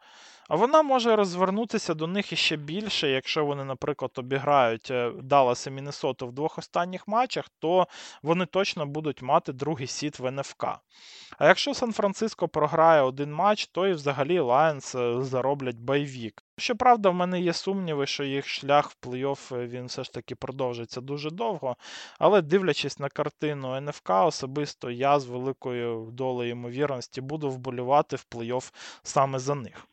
[0.49, 6.27] А вона може розвернутися до них іще більше, якщо вони, наприклад, обіграють Даллас і Міннесоту
[6.27, 7.87] в двох останніх матчах, то
[8.23, 10.65] вони точно будуть мати другий seed в НФК.
[11.39, 16.44] А якщо Сан-Франциско програє один матч, то і взагалі Лайонс е, зароблять bye week.
[16.59, 20.35] Щоправда, в мене є сумніви, що їх шлях в плей-офф е, він все ж таки
[20.35, 21.77] продовжиться дуже довго.
[22.19, 28.73] Але дивлячись на картину НФК, особисто я з великою долею ймовірності буду вболівати в плей-офф
[29.03, 29.89] саме за них.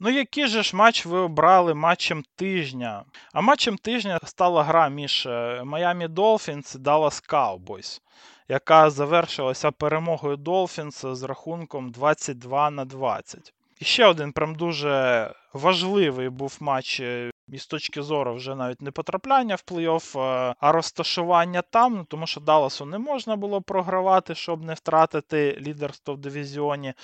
[0.00, 3.04] Ну, який же ж матч ви обрали матчем тижня?
[3.32, 5.26] А матчем тижня стала гра між
[5.62, 8.00] Miami Dolphins і Dallas Cowboys,
[8.48, 13.52] яка завершилася перемогою Dolphins з рахунком 22 на 20.
[13.80, 18.82] І ще один прям дуже важливий був матч е, і з точки зору вже навіть
[18.82, 23.62] не потрапляння в плей-офф, е, а розташування там, ну, тому що Далласу не можна було
[23.62, 26.94] програвати, щоб не втратити лідерство в дивізіоні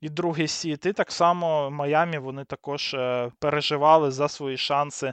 [0.00, 0.86] і другий seed.
[0.86, 5.12] І так само Майамі вони також е, переживали за свої шанси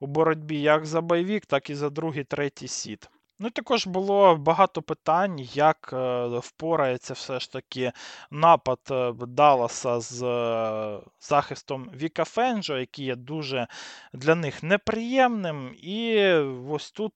[0.00, 3.10] у боротьбі як за bye week, так і за другий, третій seed.
[3.42, 7.92] Ну також було багато питань, як е, впорається все ж таки
[8.30, 13.66] напад е, Далласа з е, захистом Віка Фанджіо, який є дуже
[14.12, 15.74] для них неприємним.
[15.82, 16.24] І
[16.70, 17.12] ось тут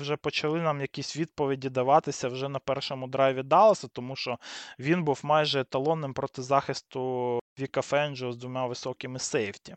[0.00, 4.38] вже почали нам якісь відповіді даватися вже на першому драйві Далласа, тому що
[4.78, 9.76] він був майже еталонним проти захисту Віка Фенджо з двома високими сейфті.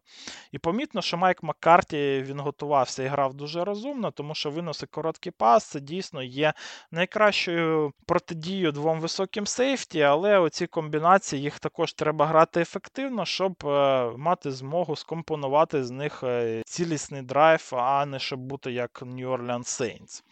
[0.52, 5.32] І помітно, що Майк Маккарті він готувався і грав дуже розумно, тому що виноси короткий
[5.32, 6.54] пас, це дійсно є
[6.92, 14.12] найкращою протидією двом високим сейфті, але оці комбінації їх також треба грати ефективно, щоб е,
[14.18, 19.82] мати змогу скомпонувати з них е, цілісний драйв, а не щоб бути як New Orleans
[19.82, 20.24] Saints.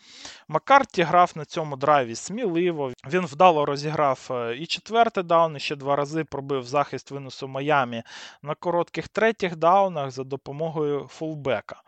[0.47, 2.91] Маккарті грав на цьому драйві сміливо.
[3.09, 7.47] Він вдало розіграв е, і четвертий даун, і ще два рази пробив захист виносу у
[7.47, 8.04] Майамі
[8.41, 11.82] на коротких третіх даунах за допомогою фулбека.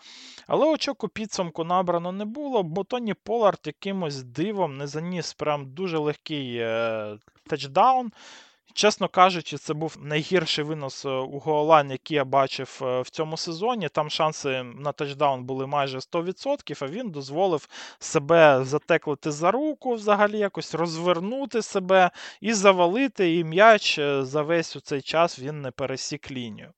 [0.48, 5.74] Але очок у підсумку набрано не було, бо Тоні Полард якимось дивом не заніс прям
[5.74, 7.18] дуже легкий е,
[7.50, 8.12] тачдаун.
[8.74, 13.10] Чесно кажучи, це був найгірший винос е, у goal line, який я бачив е, в
[13.10, 13.90] цьому сезоні.
[13.90, 17.68] Там шанси на тачдаун були майже 100%, а він дозволив
[18.00, 24.76] себе затеклити за руку, взагалі якось розвернути себе і завалити, і м'яч е, за весь
[24.76, 26.72] у цей час він не пересік лінію.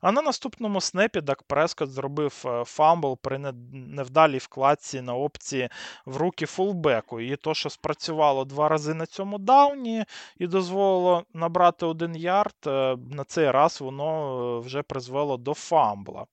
[0.00, 3.38] А на наступному снепі Дак Прескот зробив фамбл при
[3.72, 5.68] невдалій вкладці на опції
[6.06, 7.20] в руки фулбеку.
[7.20, 10.04] І то, що спрацювало два рази на цьому дауні
[10.38, 16.26] і дозволило набрати один ярд, е, на цей раз воно е, вже призвело до фамбла.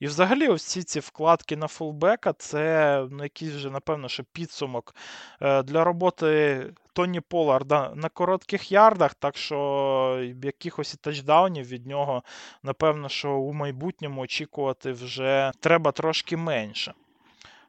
[0.00, 4.94] І взагалі, ось ці ці вкладки на фулбека це ну, якийсь вже, напевно, що підсумок
[5.42, 12.22] е, для роботи Тоні Поларда на коротких ярдах, так що якихось і тачдаунів від нього,
[12.62, 16.94] напевно, що у майбутньому очікувати вже треба трошки менше.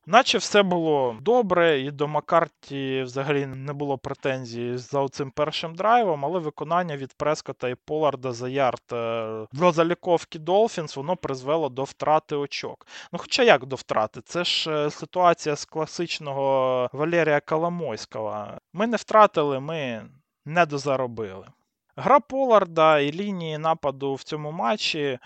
[0.10, 6.26] Наче все було добре, і до Маккарті взагалі не було претензій за цим першим драйвом,
[6.26, 11.84] але виконання від Прескота і Поларда за ярд е, до заліковки Долфінс воно призвело до
[11.84, 12.88] втрати очок.
[13.12, 14.22] Ну, хоча як до втрати?
[14.22, 18.48] Це ж е, ситуація з класичного Валерія Коломойського.
[18.74, 20.10] Ми не втратили, ми
[20.46, 21.48] не дозаробили.
[21.96, 25.20] Гра Поларда і лінії нападу в цьому матчі Е,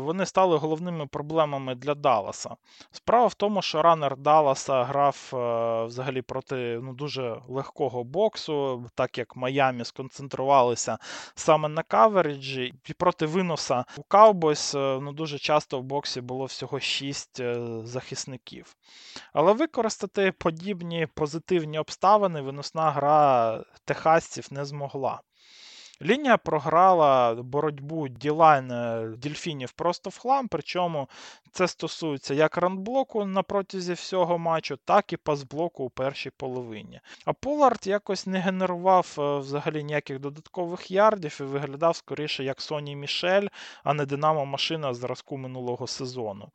[0.00, 2.56] вони стали головними проблемами для Далласа.
[2.90, 9.18] Справа в тому, що ранер Далласа грав е, взагалі проти ну, дуже легкого боксу, так
[9.18, 10.98] як Майамі сконцентрувалися
[11.34, 16.44] саме на каверіджі, і проти виноса у Cowboys е, ну, дуже часто в боксі було
[16.44, 17.40] всього 6
[17.84, 18.76] захисників.
[19.32, 25.20] Але використати подібні позитивні обставини виносна гра техасців не змогла.
[26.02, 31.08] Лінія програла боротьбу Ділайн е, дільфінів просто в хлам, причому
[31.52, 37.00] це стосується як ранблоку на протязі всього матчу, так і пасблоку у першій половині.
[37.24, 42.96] А Полард якось не генерував е, взагалі ніяких додаткових ярдів і виглядав скоріше як Соні
[42.96, 43.48] Мішель,
[43.84, 46.48] а не Динамо машина зразку минулого сезону.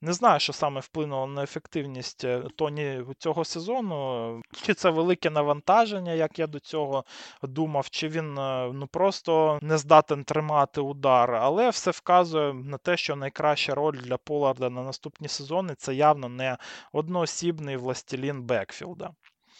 [0.00, 6.12] Не знаю, що саме вплинуло на ефективність е, Тоні цього сезону, чи це велике навантаження,
[6.12, 7.04] як я до цього
[7.42, 13.16] думав, чи він ну, просто не здатен тримати удар, але все вказує на те, що
[13.16, 16.56] найкраща роль для Поларда на наступні сезони це явно не
[16.92, 19.10] одноосібний властелін Бекфілда.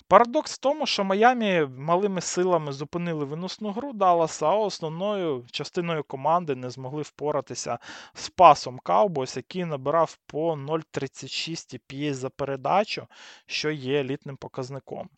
[0.08, 6.54] Парадокс в тому, що Майамі малими силами зупинили виносну гру Далласа, а основною частиною команди
[6.54, 7.78] не змогли впоратися
[8.14, 13.06] з пасом Cowboys, який набирав по 0,36 PA за передачу,
[13.46, 15.08] що є елітним показником.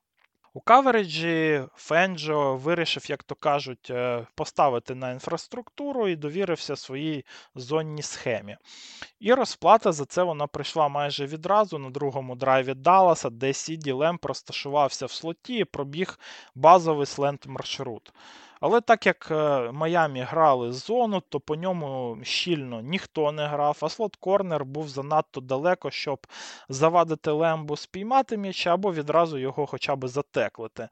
[0.53, 7.24] У кавереджі Фенджо вирішив, як то кажуть, е, поставити на інфраструктуру і довірився своїй
[7.55, 8.57] зонній схемі.
[9.20, 14.18] І розплата за це вона прийшла майже відразу на другому драйві Далласа, де Сіді Лем
[14.22, 16.18] розташувався в слоті і пробіг
[16.55, 18.12] базовий сленд маршрут.
[18.61, 23.88] Але так як е, Майамі грали зону, то по ньому щільно ніхто не грав, а
[23.88, 26.26] слот Корнер був занадто далеко, щоб
[26.68, 30.88] завадити Лембу спіймати м'яч або відразу його хоча б затеклити.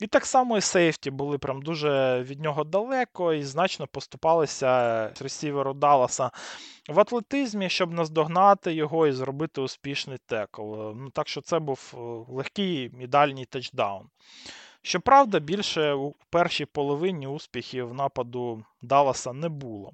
[0.00, 5.74] І так само і сейфті були прям дуже від нього далеко і значно поступалися ресіверу
[5.74, 6.30] Далласа
[6.88, 10.62] в атлетизмі, щоб наздогнати його і зробити успішний текл.
[10.96, 14.06] Ну, Так що це був е, легкий ідеальний тачдаун.
[14.86, 19.92] Щоправда, більше у першій половині успіхів нападу Далласа не було.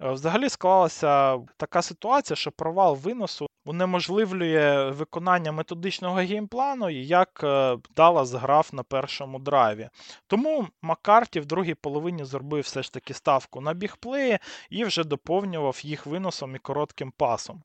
[0.00, 8.32] Е, взагалі склалася така ситуація, що провал виносу унеможливлює виконання методичного геймплану, як е, Даллас
[8.32, 9.88] грав на першому драйві.
[10.26, 14.38] Тому Маккарті в другій половині зробив все ж таки ставку на бігплеї
[14.70, 17.62] і вже доповнював їх виносом і коротким пасом.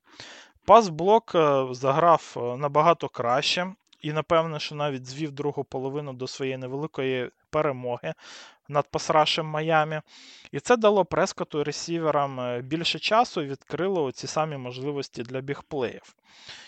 [0.66, 7.30] Пас-блок е, заграв набагато краще і, напевно, що навіть звів другу половину до своєї невеликої
[7.50, 8.14] перемоги
[8.68, 10.00] над пасрашем Майамі.
[10.52, 15.40] І це дало Прескоту й ресіверам е, більше часу і відкрило ці самі можливості для
[15.40, 16.14] бігплеїв.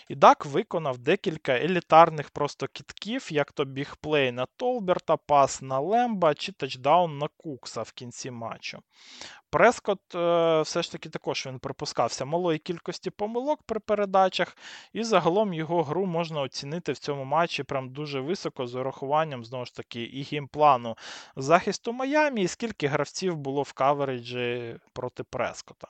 [0.07, 5.79] І Дак виконав декілька елітарних просто кидків, як то big play на Толберта, пас на
[5.79, 8.79] Лемба чи тачдаун на Кукса в кінці матчу.
[9.49, 14.57] Прескот е, все ж таки також він припускався малої кількості помилок при передачах,
[14.93, 19.65] і загалом його гру можна оцінити в цьому матчі прям дуже високо з урахуванням знову
[19.65, 20.23] ж таки і
[20.71, 20.97] геймплану
[21.35, 25.87] захисту Майамі, і скільки гравців було в кавереджі проти Прескота.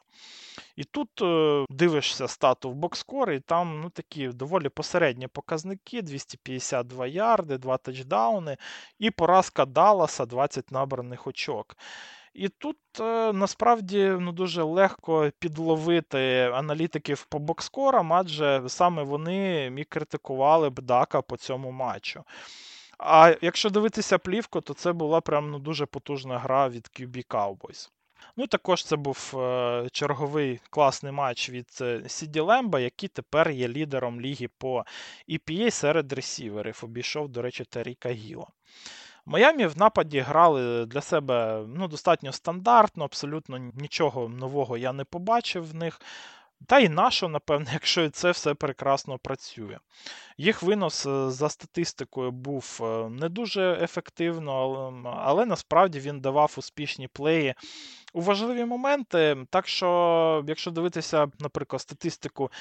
[0.76, 7.08] І тут е, дивишся стату в бокскор, і там ну, такі доволі посередні показники: 252
[7.08, 8.58] ярди, 2 тачдауни,
[9.00, 11.78] і поразка Далласа 20 набраних очок.
[12.34, 19.84] І тут е, насправді ну, дуже легко підловити аналітиків по бокскорам, адже саме вони і
[19.84, 22.24] критикували б Дака по цьому матчу.
[23.04, 27.90] А якщо дивитися плівку, то це була прям ну, дуже потужна гра від QB Cowboys.
[28.38, 33.68] Ну, також це був е, черговий класний матч від е, Сіді Лемба, який тепер є
[33.68, 34.86] лідером ліги по
[35.30, 36.80] EPA серед ресіверів.
[36.84, 38.48] Обійшов, до речі, Таріка Гіла.
[39.26, 45.70] Майамі в нападі грали для себе ну, достатньо стандартно, абсолютно нічого нового я не побачив
[45.70, 46.02] в них.
[46.68, 49.78] Та і нащо, напевне, якщо це все прекрасно працює.
[50.38, 56.56] Їх винос е, за статистикою був е, не дуже ефективно, але, але насправді він давав
[56.58, 57.56] успішні плеї
[58.14, 59.38] у важливі моменти.
[59.50, 62.52] Так що, якщо дивитися, наприклад, статистику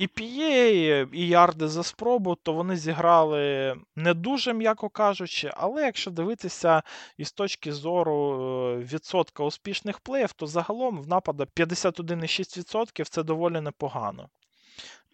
[0.00, 6.82] EPA і ярди за спробу, то вони зіграли не дуже, м'яко кажучи, але якщо дивитися
[7.18, 14.28] із точки зору е, відсотка успішних плеїв, то загалом в напада 51,6% це доволі непогано.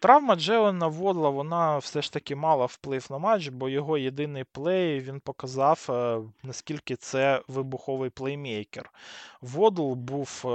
[0.01, 4.99] Травма Джелена Водла, вона все ж таки мала вплив на матч, бо його єдиний плей
[4.99, 8.91] він показав, е, наскільки це вибуховий плеймейкер.
[9.41, 10.47] Водл був е,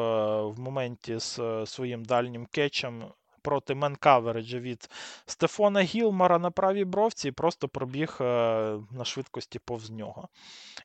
[0.42, 3.04] в моменті з е, своїм дальнім кетчем
[3.46, 4.90] проти менкавереджа від
[5.26, 10.28] Стефона Гілмора на правій бровці і просто пробіг на швидкості повз нього.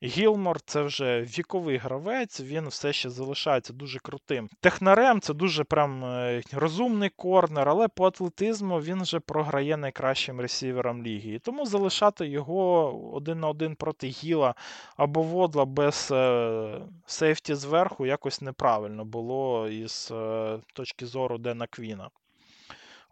[0.04, 4.50] Гілмор це вже віковий гравець, він все ще залишається дуже крутим.
[4.60, 11.04] Технарем це дуже прям е, розумний корнер, але по атлетизму він вже програє найкращим ресіверам
[11.04, 11.34] ліги.
[11.34, 14.56] І тому залишати його один на один проти Гіла
[14.98, 22.10] або Водла без е, сейфті зверху якось неправильно було із е, точки зору Дена Квіна.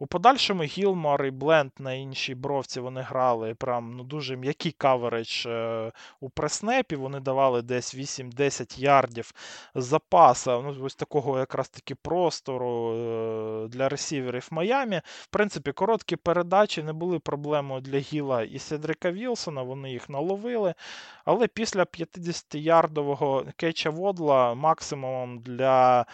[0.01, 5.45] У подальшому Гілмор і Бленд на іншій бровці вони грали прям ну, дуже м'який каверидж
[5.45, 6.95] е, у преснепі.
[6.95, 9.33] Вони давали десь 8-10 ярдів
[9.75, 10.59] запаса.
[10.61, 15.01] Ну, ось такого якраз таки простору е, для ресіверів Майамі.
[15.05, 19.61] В принципі, короткі передачі не були проблемою для Гіла і Седрика Вілсона.
[19.61, 20.73] Вони їх наловили.
[21.25, 26.05] Але після 50-ярдового кетча Водла максимумом для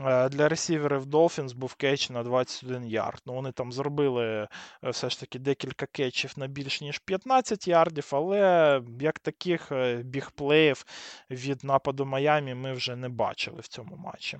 [0.00, 3.22] е, для ресіверів Dolphins був кетч на 21 ярд.
[3.26, 4.48] Ну, Вони там зробили е,
[4.90, 10.84] все ж таки декілька кетчів на більш ніж 15 ярдів, але як таких е, бігплеїв
[11.30, 14.38] від нападу Майами ми вже не бачили в цьому матчі.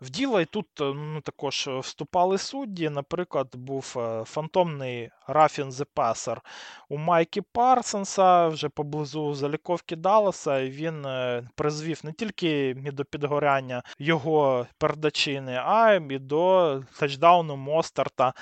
[0.00, 0.40] В діло.
[0.40, 2.90] І тут е, ну, також е, вступали судді.
[2.90, 6.40] Наприклад, був е, фантомний Рафін Зепесер
[6.88, 11.06] у Майкі Парсонса вже поблизу заліковки Далласа, і він
[11.54, 18.32] призвів не тільки до підгоряння його передачини, а й до тачдауну Мостарта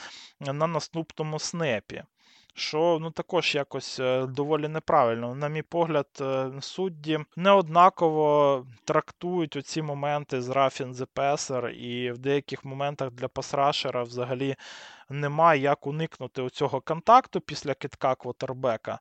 [0.41, 2.03] на наступному снепі
[2.57, 5.35] що ну також якось е, доволі неправильно.
[5.35, 12.65] На мій погляд, е, судді неоднаково трактують оці моменти з Рафін Зепесер, і в деяких
[12.65, 14.57] моментах для пасрашера взагалі
[15.11, 18.99] немає як уникнути цього контакту після китка квотербека.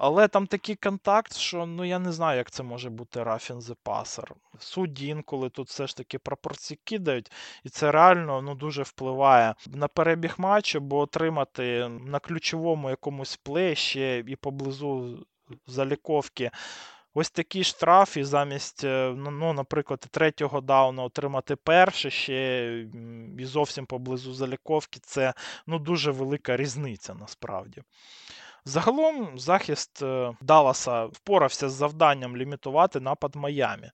[0.00, 4.30] Але там такий контакт, що ну я не знаю, як це може бути Рафін Passer.
[4.58, 7.32] Судді інколи тут все ж таки пропорції кидають,
[7.64, 13.76] і це реально ну, дуже впливає на перебіг матчу, бо отримати на ключовому якомусь плей
[13.76, 15.18] ще і поблизу
[15.66, 16.50] заліковки.
[17.14, 22.68] Ось такий штраф, і замість, е, ну, ну, наприклад, третього дауна отримати перше ще
[23.38, 25.34] і зовсім поблизу заліковки, це
[25.66, 27.82] ну, дуже велика різниця насправді.
[28.64, 33.90] Загалом захист е, Далласа впорався з завданням лімітувати напад Майамі.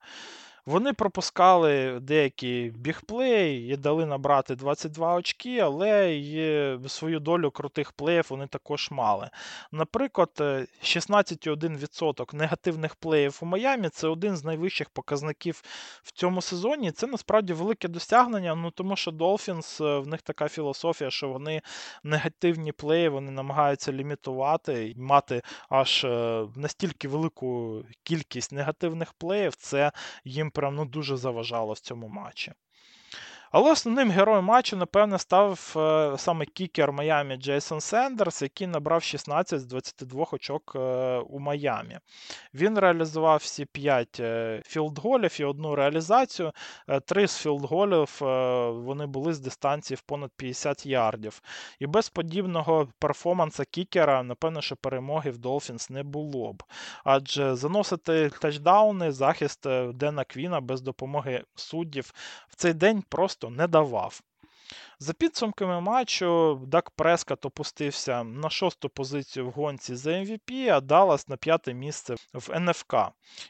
[0.67, 8.27] Вони пропускали деякі бігплеї і дали набрати 22 очки, але і свою долю крутих плеїв
[8.29, 9.31] вони також мали.
[9.73, 15.63] Наприклад, 16,1% негативних плеїв у Майамі це один з найвищих показників
[16.03, 16.93] в цьому сезоні.
[16.93, 21.63] Це насправді велике досягнення, ну тому що Dolphins, в них така філософія, що вони
[22.05, 29.93] негативні плеї вони намагаються лімітувати і мати аж е, настільки велику кількість негативних плеїв, це
[30.25, 32.53] їм прям ну, дуже заважало в цьому матчі.
[33.57, 39.61] Але основним героєм матчу, напевне, став е, саме кікер Майамі Джейсон Сендерс, який набрав 16
[39.61, 40.79] з 22 очок е,
[41.19, 41.99] у Майамі.
[42.55, 46.53] Він реалізував всі 5 е, філдголів і одну реалізацію.
[47.07, 48.17] Три з філдголів
[48.85, 51.43] вони були з дистанції в понад 50 ярдів.
[51.79, 56.63] І без подібного перформанса кікера, напевно, що перемоги в Долфінс не було б.
[57.05, 62.13] Адже заносити тачдауни, захист Дена Квіна без допомоги суддів
[62.49, 64.21] в цей день просто просто не давав.
[64.99, 71.29] За підсумками матчу, Дак Прескат опустився на шосту позицію в гонці за MVP, а Даллас
[71.29, 72.95] на п'яте місце в НФК.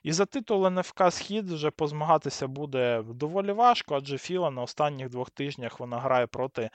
[0.03, 5.31] І за титул НФК Схід вже позмагатися буде доволі важко, адже Філа на останніх двох
[5.31, 6.71] тижнях вона грає проти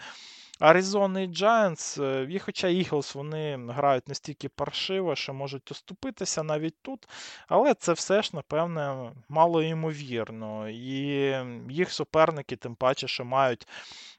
[0.60, 7.08] Аризони Giants, і хоча Eagles вони грають настільки паршиво, що можуть оступитися навіть тут,
[7.48, 10.70] але це все ж, напевне, мало ймовірно.
[10.70, 10.88] І
[11.70, 13.68] їх суперники, тим паче, що мають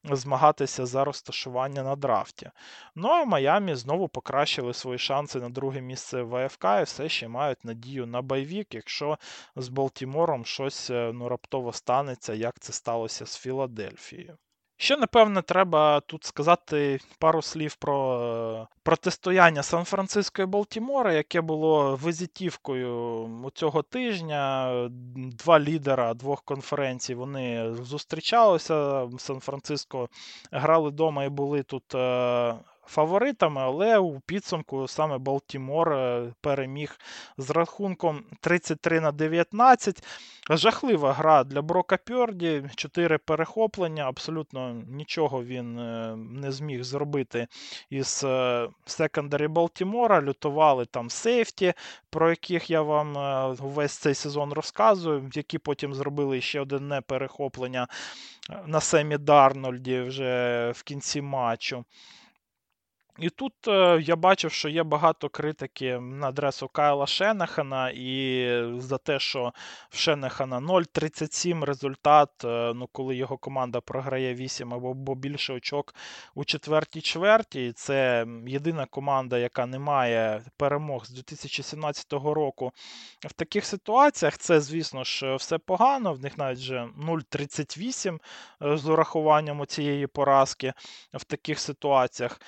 [0.05, 2.51] змагатися за розташування на драфті.
[2.95, 7.29] Ну а Майамі знову покращили свої шанси на друге місце в АФК і все ще
[7.29, 9.19] мають надію на bye week, якщо
[9.57, 14.39] з Балтімором щось е, ну, раптово станеться, як це сталося з Філадельфією.
[14.83, 21.97] Ще, напевне, треба тут сказати пару слів про е, протистояння Сан-Франциско і Балтімора, яке було
[22.03, 24.71] визитівкою цього тижня.
[25.17, 29.09] Два лідера двох конференцій вони зустрічалися.
[29.19, 30.09] Сан-Франциско
[30.53, 32.55] грали вдома і були тут е,
[32.91, 36.99] фаворитами, але у підсумку саме Балтімор е, переміг
[37.39, 40.03] з рахунком 33 на 19.
[40.51, 47.47] Жахлива гра для Брока Пьорді, 4 перехоплення, абсолютно нічого він е, не зміг зробити
[47.91, 48.27] із
[48.87, 50.23] секондарі Балтімора.
[50.23, 51.73] Лютували там сейфті,
[52.11, 53.15] про яких я вам
[53.57, 57.87] весь цей сезон розказую, які потім зробили ще одне перехоплення
[58.67, 61.85] на Семі Дарнольді вже в кінці матчу.
[63.21, 68.47] І тут е, я бачив, що є багато критики на адресу Кайла Шенехана і
[68.79, 69.53] за те, що
[69.91, 75.95] в Шенехана 0,37 результат, е, ну коли його команда програє 8 або, більше очок
[76.35, 77.73] у четвертій чверті.
[77.73, 82.73] Це єдина команда, яка не має перемог з 2017 року.
[83.21, 86.13] В таких ситуаціях це, звісно ж, все погано.
[86.13, 88.19] В них навіть вже 0,38
[88.63, 90.73] е, з урахуванням цієї поразки
[91.15, 92.41] в таких ситуаціях.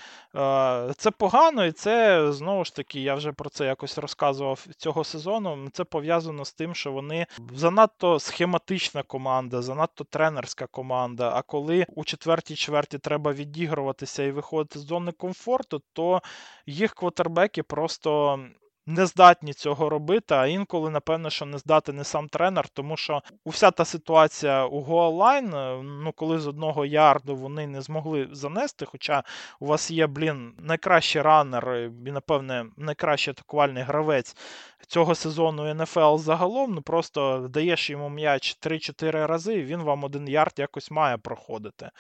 [0.97, 5.69] Це погано, і це знову ж таки, я вже про це якось розказував цього сезону.
[5.73, 11.33] Це пов'язано з тим, що вони занадто схематична команда, занадто тренерська команда.
[11.35, 16.23] А коли у четвертій чверті треба відігруватися і виходити з зони комфорту, то
[16.67, 18.39] їх квотербеки просто
[18.87, 23.22] не здатні цього робити, а інколи, напевно, що не здатен не сам тренер, тому що
[23.45, 28.85] уся та ситуація у Гоалайн, е, ну коли з одного ярду вони не змогли занести,
[28.85, 29.22] хоча
[29.61, 34.37] у вас є, блін, найкращий ранер і, напевне, найкращий атакувальний гравець
[34.87, 40.28] цього сезону НФЛ загалом, ну просто даєш йому м'яч 3-4 рази, і він вам один
[40.28, 41.91] ярд якось має проходити.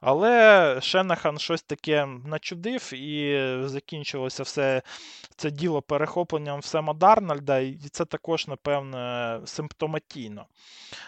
[0.00, 4.82] Але Шенахан щось таке начудив, і закінчилося все
[5.36, 10.46] це діло перехопленням Сема Дарнольда, і це також, напевне, симптоматійно.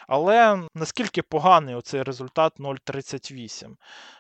[0.09, 3.77] Але наскільки поганий оцей результат 0,38?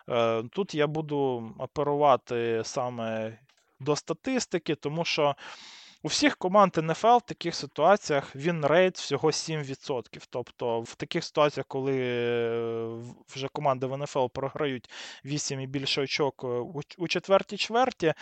[0.08, 3.38] Е, тут я буду оперувати саме
[3.80, 5.34] до статистики, тому що.
[6.04, 10.26] У всіх команд НФЛ в таких ситуаціях він рейд всього 7%.
[10.30, 12.88] Тобто в таких ситуаціях, коли е,
[13.28, 14.90] вже команди в НФЛ програють
[15.24, 16.46] 8 і більше очок е,
[16.98, 18.14] у четвертій чверті,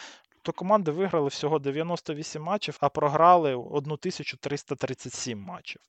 [0.43, 5.81] то команди виграли всього 98 матчів, а програли 1337 матчів.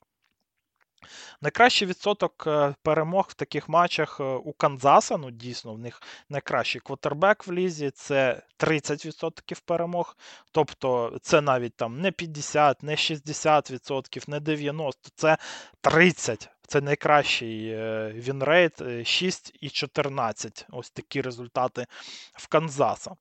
[1.40, 6.80] Найкращий відсоток е, перемог в таких матчах е, у Канзаса, ну дійсно, в них найкращий
[6.80, 10.16] квотербек в лізі, це 30% перемог.
[10.52, 15.38] Тобто це навіть там не 50, не 60%, не 90%, це
[15.82, 16.48] 30%.
[16.66, 20.66] Це найкращий е, win rate 6 і 14.
[20.70, 21.86] Ось такі результати
[22.32, 23.16] в Канзаса.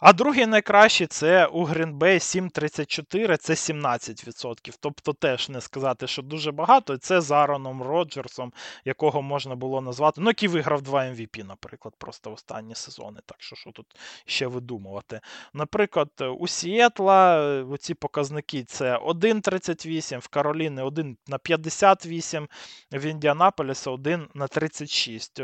[0.00, 4.76] А другий найкращий це у Green Bay 7,34, це 17%.
[4.80, 6.96] Тобто теж не сказати, що дуже багато.
[6.96, 8.52] Це з Ароном Роджерсом,
[8.84, 10.20] якого можна було назвати.
[10.20, 13.20] Ну, який виграв 2 MVP, наприклад, просто в останні сезони.
[13.26, 13.86] Так що що тут
[14.26, 15.20] ще видумувати.
[15.54, 22.48] Наприклад, у Сіетла е, ці показники це 1,38, в Кароліни 1 на 58,
[22.92, 25.40] в Індіанаполіса 1 на 36.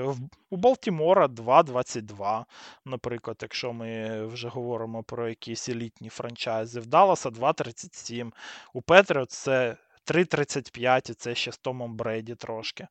[0.51, 2.45] У Балтімора 2,22,
[2.85, 6.81] наприклад, якщо ми вже говоримо про якісь елітні франчайзи.
[6.81, 8.33] В Далласа 2,37.
[8.73, 9.77] У Петріот це
[10.07, 12.87] 3.35, і це ще з Томом Брейді трошки.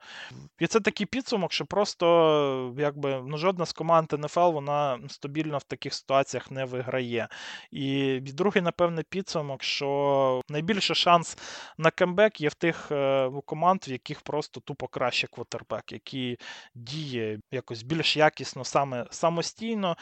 [0.60, 5.64] І це такий підсумок, що просто якби ну, жодна з команд НФЛ вона стабільно в
[5.64, 7.28] таких ситуаціях не виграє.
[7.72, 11.38] І другий, напевне, підсумок, що найбільший шанс
[11.78, 16.40] на камбек є в тих е, команд, в яких просто тупо краще квотербек, який
[16.76, 19.98] діє якось більш якісно саме самостійно.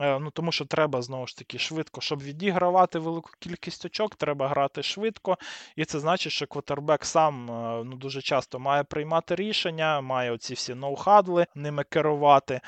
[0.00, 4.48] Е, ну Тому що треба знову ж таки швидко, щоб відігравати велику кількість очок, треба
[4.48, 5.38] грати швидко.
[5.76, 10.54] І це значить, що квотербек сам е, ну, дуже часто має приймати рішення, має оці
[10.54, 12.60] всі ноу-хадли, ними керувати.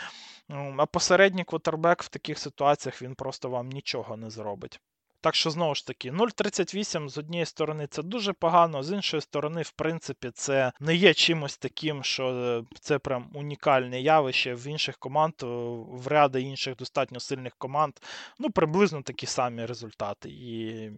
[0.76, 4.80] А посередній квотербек в таких ситуаціях він просто вам нічого не зробить.
[5.20, 9.62] Так що, знову ж таки, 0,38 з однієї сторони це дуже погано, з іншої сторони,
[9.62, 14.98] в принципі, це не є чимось таким, що е, це прям унікальне явище в інших
[14.98, 17.94] команд, в ряди інших достатньо сильних команд.
[18.38, 20.28] Ну, приблизно такі самі результати.
[20.30, 20.90] І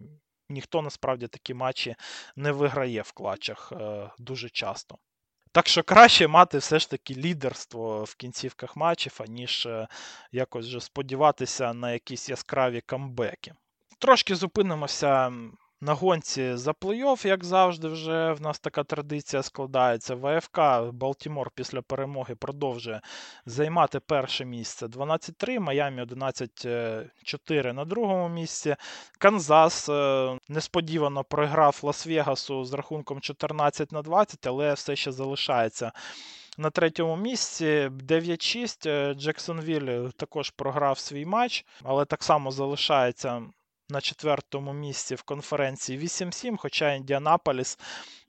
[0.49, 1.95] ніхто насправді такі матчі
[2.35, 4.97] не виграє в клатчах е, дуже часто.
[5.51, 9.87] Так що краще мати все ж таки лідерство в кінцівках матчів, аніж е,
[10.31, 13.53] якось вже сподіватися на якісь яскраві камбеки.
[13.99, 15.31] Трошки зупинимося
[15.81, 20.15] на гонці за плей-офф, як завжди, вже в нас така традиція складається.
[20.15, 20.59] ВФК
[20.93, 23.01] Балтімор після перемоги продовжує
[23.45, 28.75] займати перше місце 12-3, Майамі 11-4 на другому місці.
[29.19, 35.91] Канзас е, несподівано програв Лас-Вегасу з рахунком 14 на 20, але все ще залишається
[36.57, 37.65] на третьому місці.
[37.65, 39.13] 9-6.
[39.13, 43.41] Джексонвіль також програв свій матч, але так само залишається
[43.89, 47.79] на четвертому місці в конференції 8-7, хоча Індіанаполіс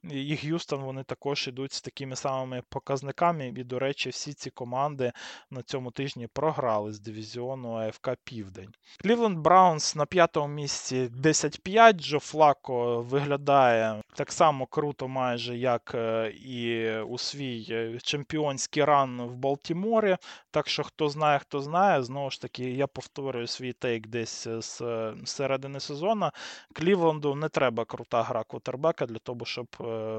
[0.04, 3.48] і Г'юстон вони також йдуть з такими самими показниками.
[3.48, 5.12] І, до речі, всі ці команди
[5.50, 8.72] на цьому тижні програли з дивізіону АФК Південь.
[9.00, 11.92] Клівленд Браунс на п'ятому місці 10-5.
[11.92, 19.22] Джо Флако виглядає так само круто, майже як е, і у свій е, чемпіонський run
[19.22, 20.16] в Балтіморі.
[20.50, 24.62] Так що, хто знає, хто знає, знову ж таки, я повторюю свій take десь е,
[24.62, 24.80] з
[25.24, 26.30] середини сезону.
[26.72, 29.66] Клівленду не треба крута гра квотербека для того, щоб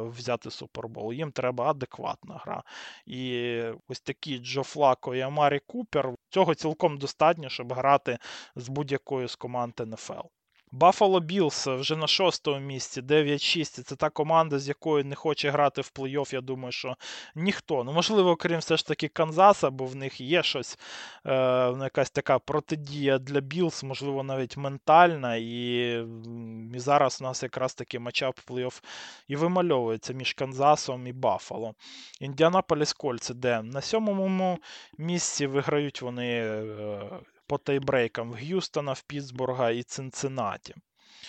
[0.09, 1.13] взяти Супербол.
[1.13, 2.63] Їм треба адекватна гра.
[3.05, 8.17] І ось такі Джо Флако і Амарі Купер цього цілком достатньо, щоб грати
[8.55, 10.28] з будь-якою з команд НФЛ.
[10.72, 13.84] Buffalo Bills вже на шостому місці, 9-6.
[13.84, 16.95] Це та команда, з якою не хоче грати в плей-офф, я думаю, що
[17.36, 17.84] ніхто.
[17.84, 20.80] Ну, можливо, крім все ж таки Канзаса, бо в них є щось,
[21.26, 21.32] е,
[21.82, 25.36] якась така протидія для Білс, можливо, навіть ментальна.
[25.36, 25.45] І,
[26.76, 28.82] і зараз у нас якраз таки матчап плей-офф
[29.28, 31.74] і вимальовується між Канзасом і Баффало.
[32.20, 34.57] Індіанаполіс Кольтс йде на сьомому
[34.97, 36.28] місці виграють вони.
[36.28, 40.75] Е, по тайбрейкам в Г'юстона, в Пітсбурга і Цинциннаті.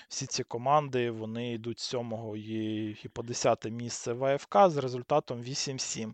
[0.09, 5.43] Всі ці команди вони йдуть з 7 і, по 10 місце в АФК з результатом
[5.43, 6.13] 8-7.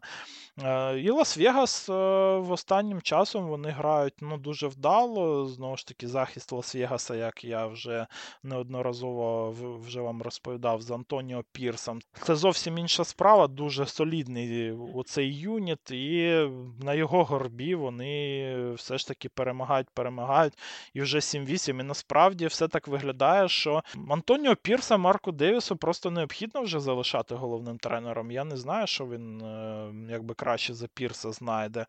[0.62, 5.47] Е, і Лас-Вегас е, в останнім часом вони грають ну, дуже вдало.
[5.47, 8.07] Знову ж таки, захист Лас-Вегаса, як я вже
[8.43, 9.55] неодноразово
[9.87, 12.01] вже вам розповідав з Антоніо Пірсом.
[12.22, 16.49] Це зовсім інша справа, дуже солідний оцей юніт, і
[16.81, 20.59] на його горбі вони все ж таки перемагають, перемагають.
[20.95, 21.81] І вже 7-8.
[21.81, 27.79] І насправді все так виглядає, що Антоніо Пірса, Марку Девісу просто необхідно вже залишати головним
[27.79, 28.31] тренером.
[28.31, 31.87] Я не знаю, що він е, якби краще за Пірса знайде.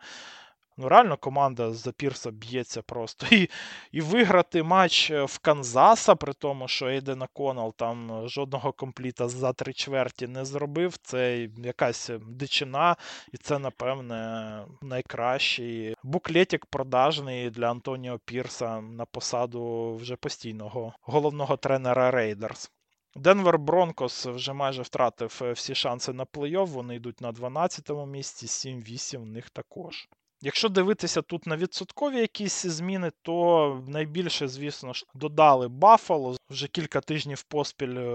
[0.80, 3.28] Ну, реально команда за Пірса б'ється просто.
[3.32, 3.50] І
[3.92, 9.54] і виграти матч е, в Канзаса, при тому, що Ейден Конал там жодного компліта за
[9.54, 10.98] три чверті не зробив.
[10.98, 12.96] Це якась дичина,
[13.34, 22.12] і це, напевне, найкращий буклетик продажний для Антоніо Пірса на посаду вже постійного головного тренера
[22.12, 22.72] Рейдерс.
[23.16, 28.46] Денвер Бронкос вже майже втратив е, всі шанси на плей-офф, Вони йдуть на 12-му місці,
[28.46, 30.10] 7-8 в них також.
[30.42, 36.38] Якщо дивитися тут на відсоткові якісь зміни, то найбільше, звісно ж, додали Баффало.
[36.50, 38.10] Вже кілька тижнів поспіль е,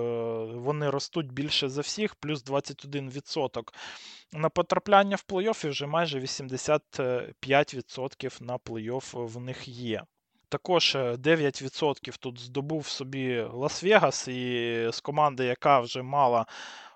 [0.54, 3.62] вони ростуть більше за всіх, плюс 21%.
[4.32, 10.02] На потрапляння в плей-офф вже майже 85% на плей-офф в них є.
[10.48, 16.46] Також 9% е, тут здобув собі Лас-Вегас, і з команди, яка вже мала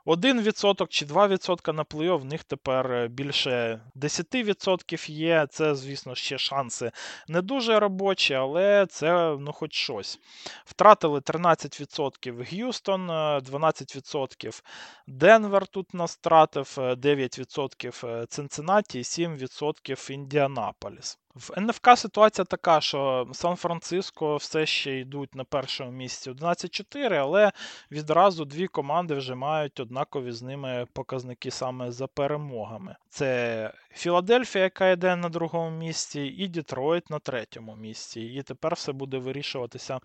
[0.07, 5.47] 1% чи 2% на плей-офф, в них тепер е, більше 10% є.
[5.51, 6.93] Це, звісно, ще шанси
[7.29, 10.21] не дуже робочі, але це ну, хоч щось.
[10.65, 14.63] Втратили 13% Г'юстон, 12%
[15.07, 21.19] Денвер тут нас втратив, 9% Цинциннаті і 7% Індіанаполіс.
[21.37, 27.53] В НФК ситуація така, що Сан-Франциско все ще йдуть на першому місці 11-4, але
[27.91, 32.97] відразу дві команди вже мають однакові з ними показники саме за перемогами.
[33.09, 38.21] Це Філадельфія, яка йде на другому місці, і Детройт на третьому місці.
[38.21, 40.01] І тепер все буде вирішуватися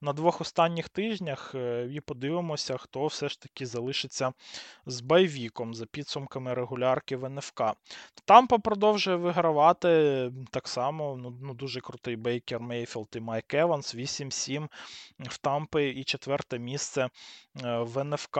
[0.00, 1.52] на двох останніх тижнях.
[1.54, 4.32] Е, і подивимося, хто все ж таки залишиться
[4.86, 7.62] з bye week -ом за підсумками регулярки в НФК.
[8.24, 11.16] Тампа продовжує вигравати так само.
[11.16, 13.94] Ну, ну, Дуже крутий Бейкер Мейфілд і Майк Еванс.
[13.94, 14.68] 8-7
[15.18, 17.08] в Тампи і четверте місце е,
[17.78, 18.38] в НФК.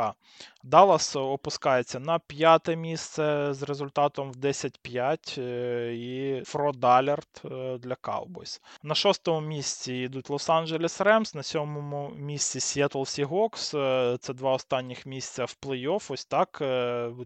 [0.62, 7.78] Даллас опускається на п'яте місце з результатом в 10 5 5 е, і Фро е,
[7.78, 8.60] для Cowboys.
[8.82, 13.74] На шостому місці йдуть Лос-Анджелес Ремс, на сьомому місці Сіетл Сігокс.
[13.74, 16.12] Е, це два останніх місця в плей-офф.
[16.12, 16.62] Ось так.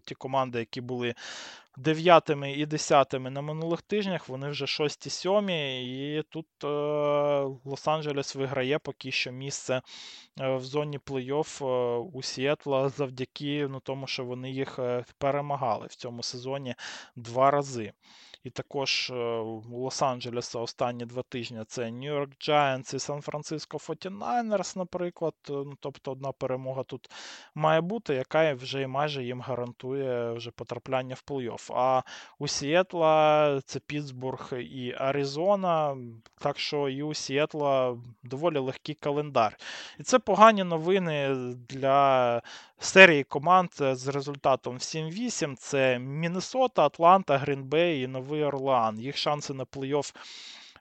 [0.05, 1.13] Ті команди, які були
[1.77, 5.83] дев'ятими і десятими на минулих тижнях, вони вже шості сьомі,
[6.17, 6.67] і тут е,
[7.65, 9.81] Лос-Анджелес виграє поки що місце
[10.41, 14.79] е, в зоні плей-офф е, у Сіетла завдяки ну, тому, що вони їх
[15.17, 16.75] перемагали в цьому сезоні
[17.15, 17.93] два рази.
[18.43, 25.33] І також е, у Лос-Анджелеса останні два тижні це Нью-Йорк Giants і Сан-Франциско 49ers, наприклад.
[25.49, 27.09] Е, ну, Тобто одна перемога тут
[27.55, 31.73] має бути, яка вже і майже їм гарантує вже потрапляння в плей-офф.
[31.75, 32.03] А
[32.39, 35.97] у Сіетла це Пітсбург і Аризона.
[36.39, 39.57] Так що і у Сіетла доволі легкий календар.
[39.99, 41.35] І це погані новини
[41.69, 42.41] для
[42.83, 45.55] серії команд з результатом 7-8.
[45.55, 48.99] Це Міннесота, Атланта, Грінбей і Новий Орлеан.
[48.99, 50.15] Їх шанси на плей-офф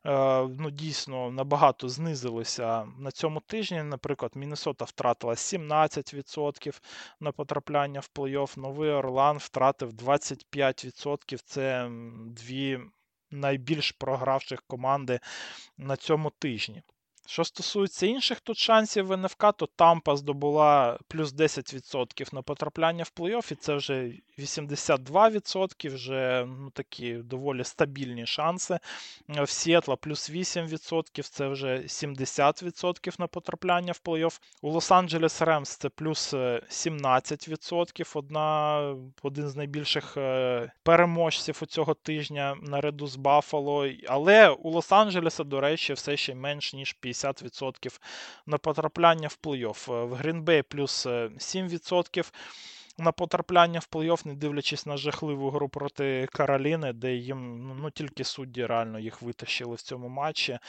[0.06, 3.82] е, ну, дійсно набагато знизилися на цьому тижні.
[3.82, 6.80] Наприклад, Міннесота втратила 17%
[7.20, 11.38] на потрапляння в плей-офф, Новий Орлеан втратив 25%.
[11.44, 11.90] Це
[12.26, 12.80] дві
[13.30, 15.20] найбільш програвших команди
[15.78, 16.82] на цьому тижні.
[17.26, 23.12] Що стосується інших тут шансів в НФК, то Тампа здобула плюс 10% на потрапляння в
[23.20, 28.78] плей-офф, і це вже 82%, вже ну, такі доволі стабільні шанси.
[29.28, 34.40] В Сіетла плюс 8%, це вже 70% на потрапляння в плей-офф.
[34.62, 42.56] У Лос-Анджелес Ремс це плюс 17%, одна, один з найбільших е, переможців у цього тижня
[42.62, 43.88] наряду з Баффало.
[44.08, 47.11] Але у Лос-Анджелеса, до речі, все ще менш ніж 50%
[48.46, 50.06] на потрапляння в плей-офф.
[50.06, 52.32] В Грінбей плюс 7%
[52.98, 57.90] на потрапляння в плей-офф, не дивлячись на жахливу гру проти Кароліни, де їм ну, ну
[57.90, 60.52] тільки судді реально їх витащили в цьому матчі.
[60.52, 60.60] Е,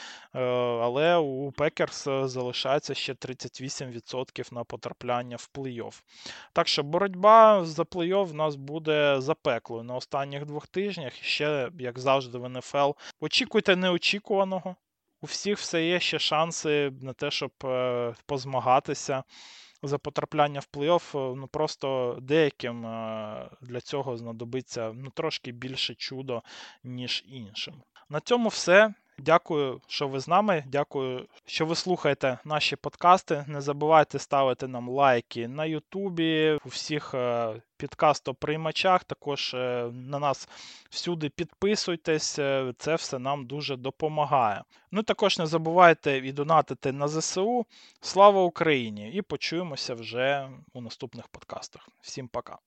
[0.82, 6.02] але у Пекерс залишається ще 38% на потрапляння в плей-офф.
[6.54, 11.14] Так що боротьба за плей-офф в нас буде запеклою на останніх двох тижнях.
[11.14, 12.91] Ще, як завжди, в НФЛ.
[13.22, 14.76] Очікуйте неочікуваного.
[15.24, 19.24] У всіх все є ще шанси на те, щоб е, позмагатися
[19.84, 21.36] за потрапляння в плей-офф.
[21.36, 26.43] Ну просто деяким е, для цього знадобиться ну, трошки більше чудо,
[26.84, 27.84] ніж іншим.
[28.09, 28.93] На цьому все.
[29.18, 30.64] Дякую, що ви з нами.
[30.68, 33.45] Дякую, що ви слухаєте наші подкасти.
[33.47, 39.03] Не забувайте ставити нам лайки на Ютубі, у всіх е, підкастоприймачах.
[39.03, 40.49] Також е, на нас
[40.89, 44.64] всюди підписуйтесь, е, це все нам дуже допомагає.
[44.91, 47.66] Ну також не забувайте і донатити на ЗСУ.
[48.01, 49.11] Слава Україні!
[49.11, 51.89] І почуємося вже у наступних подкастах.
[52.01, 52.57] Всім пока!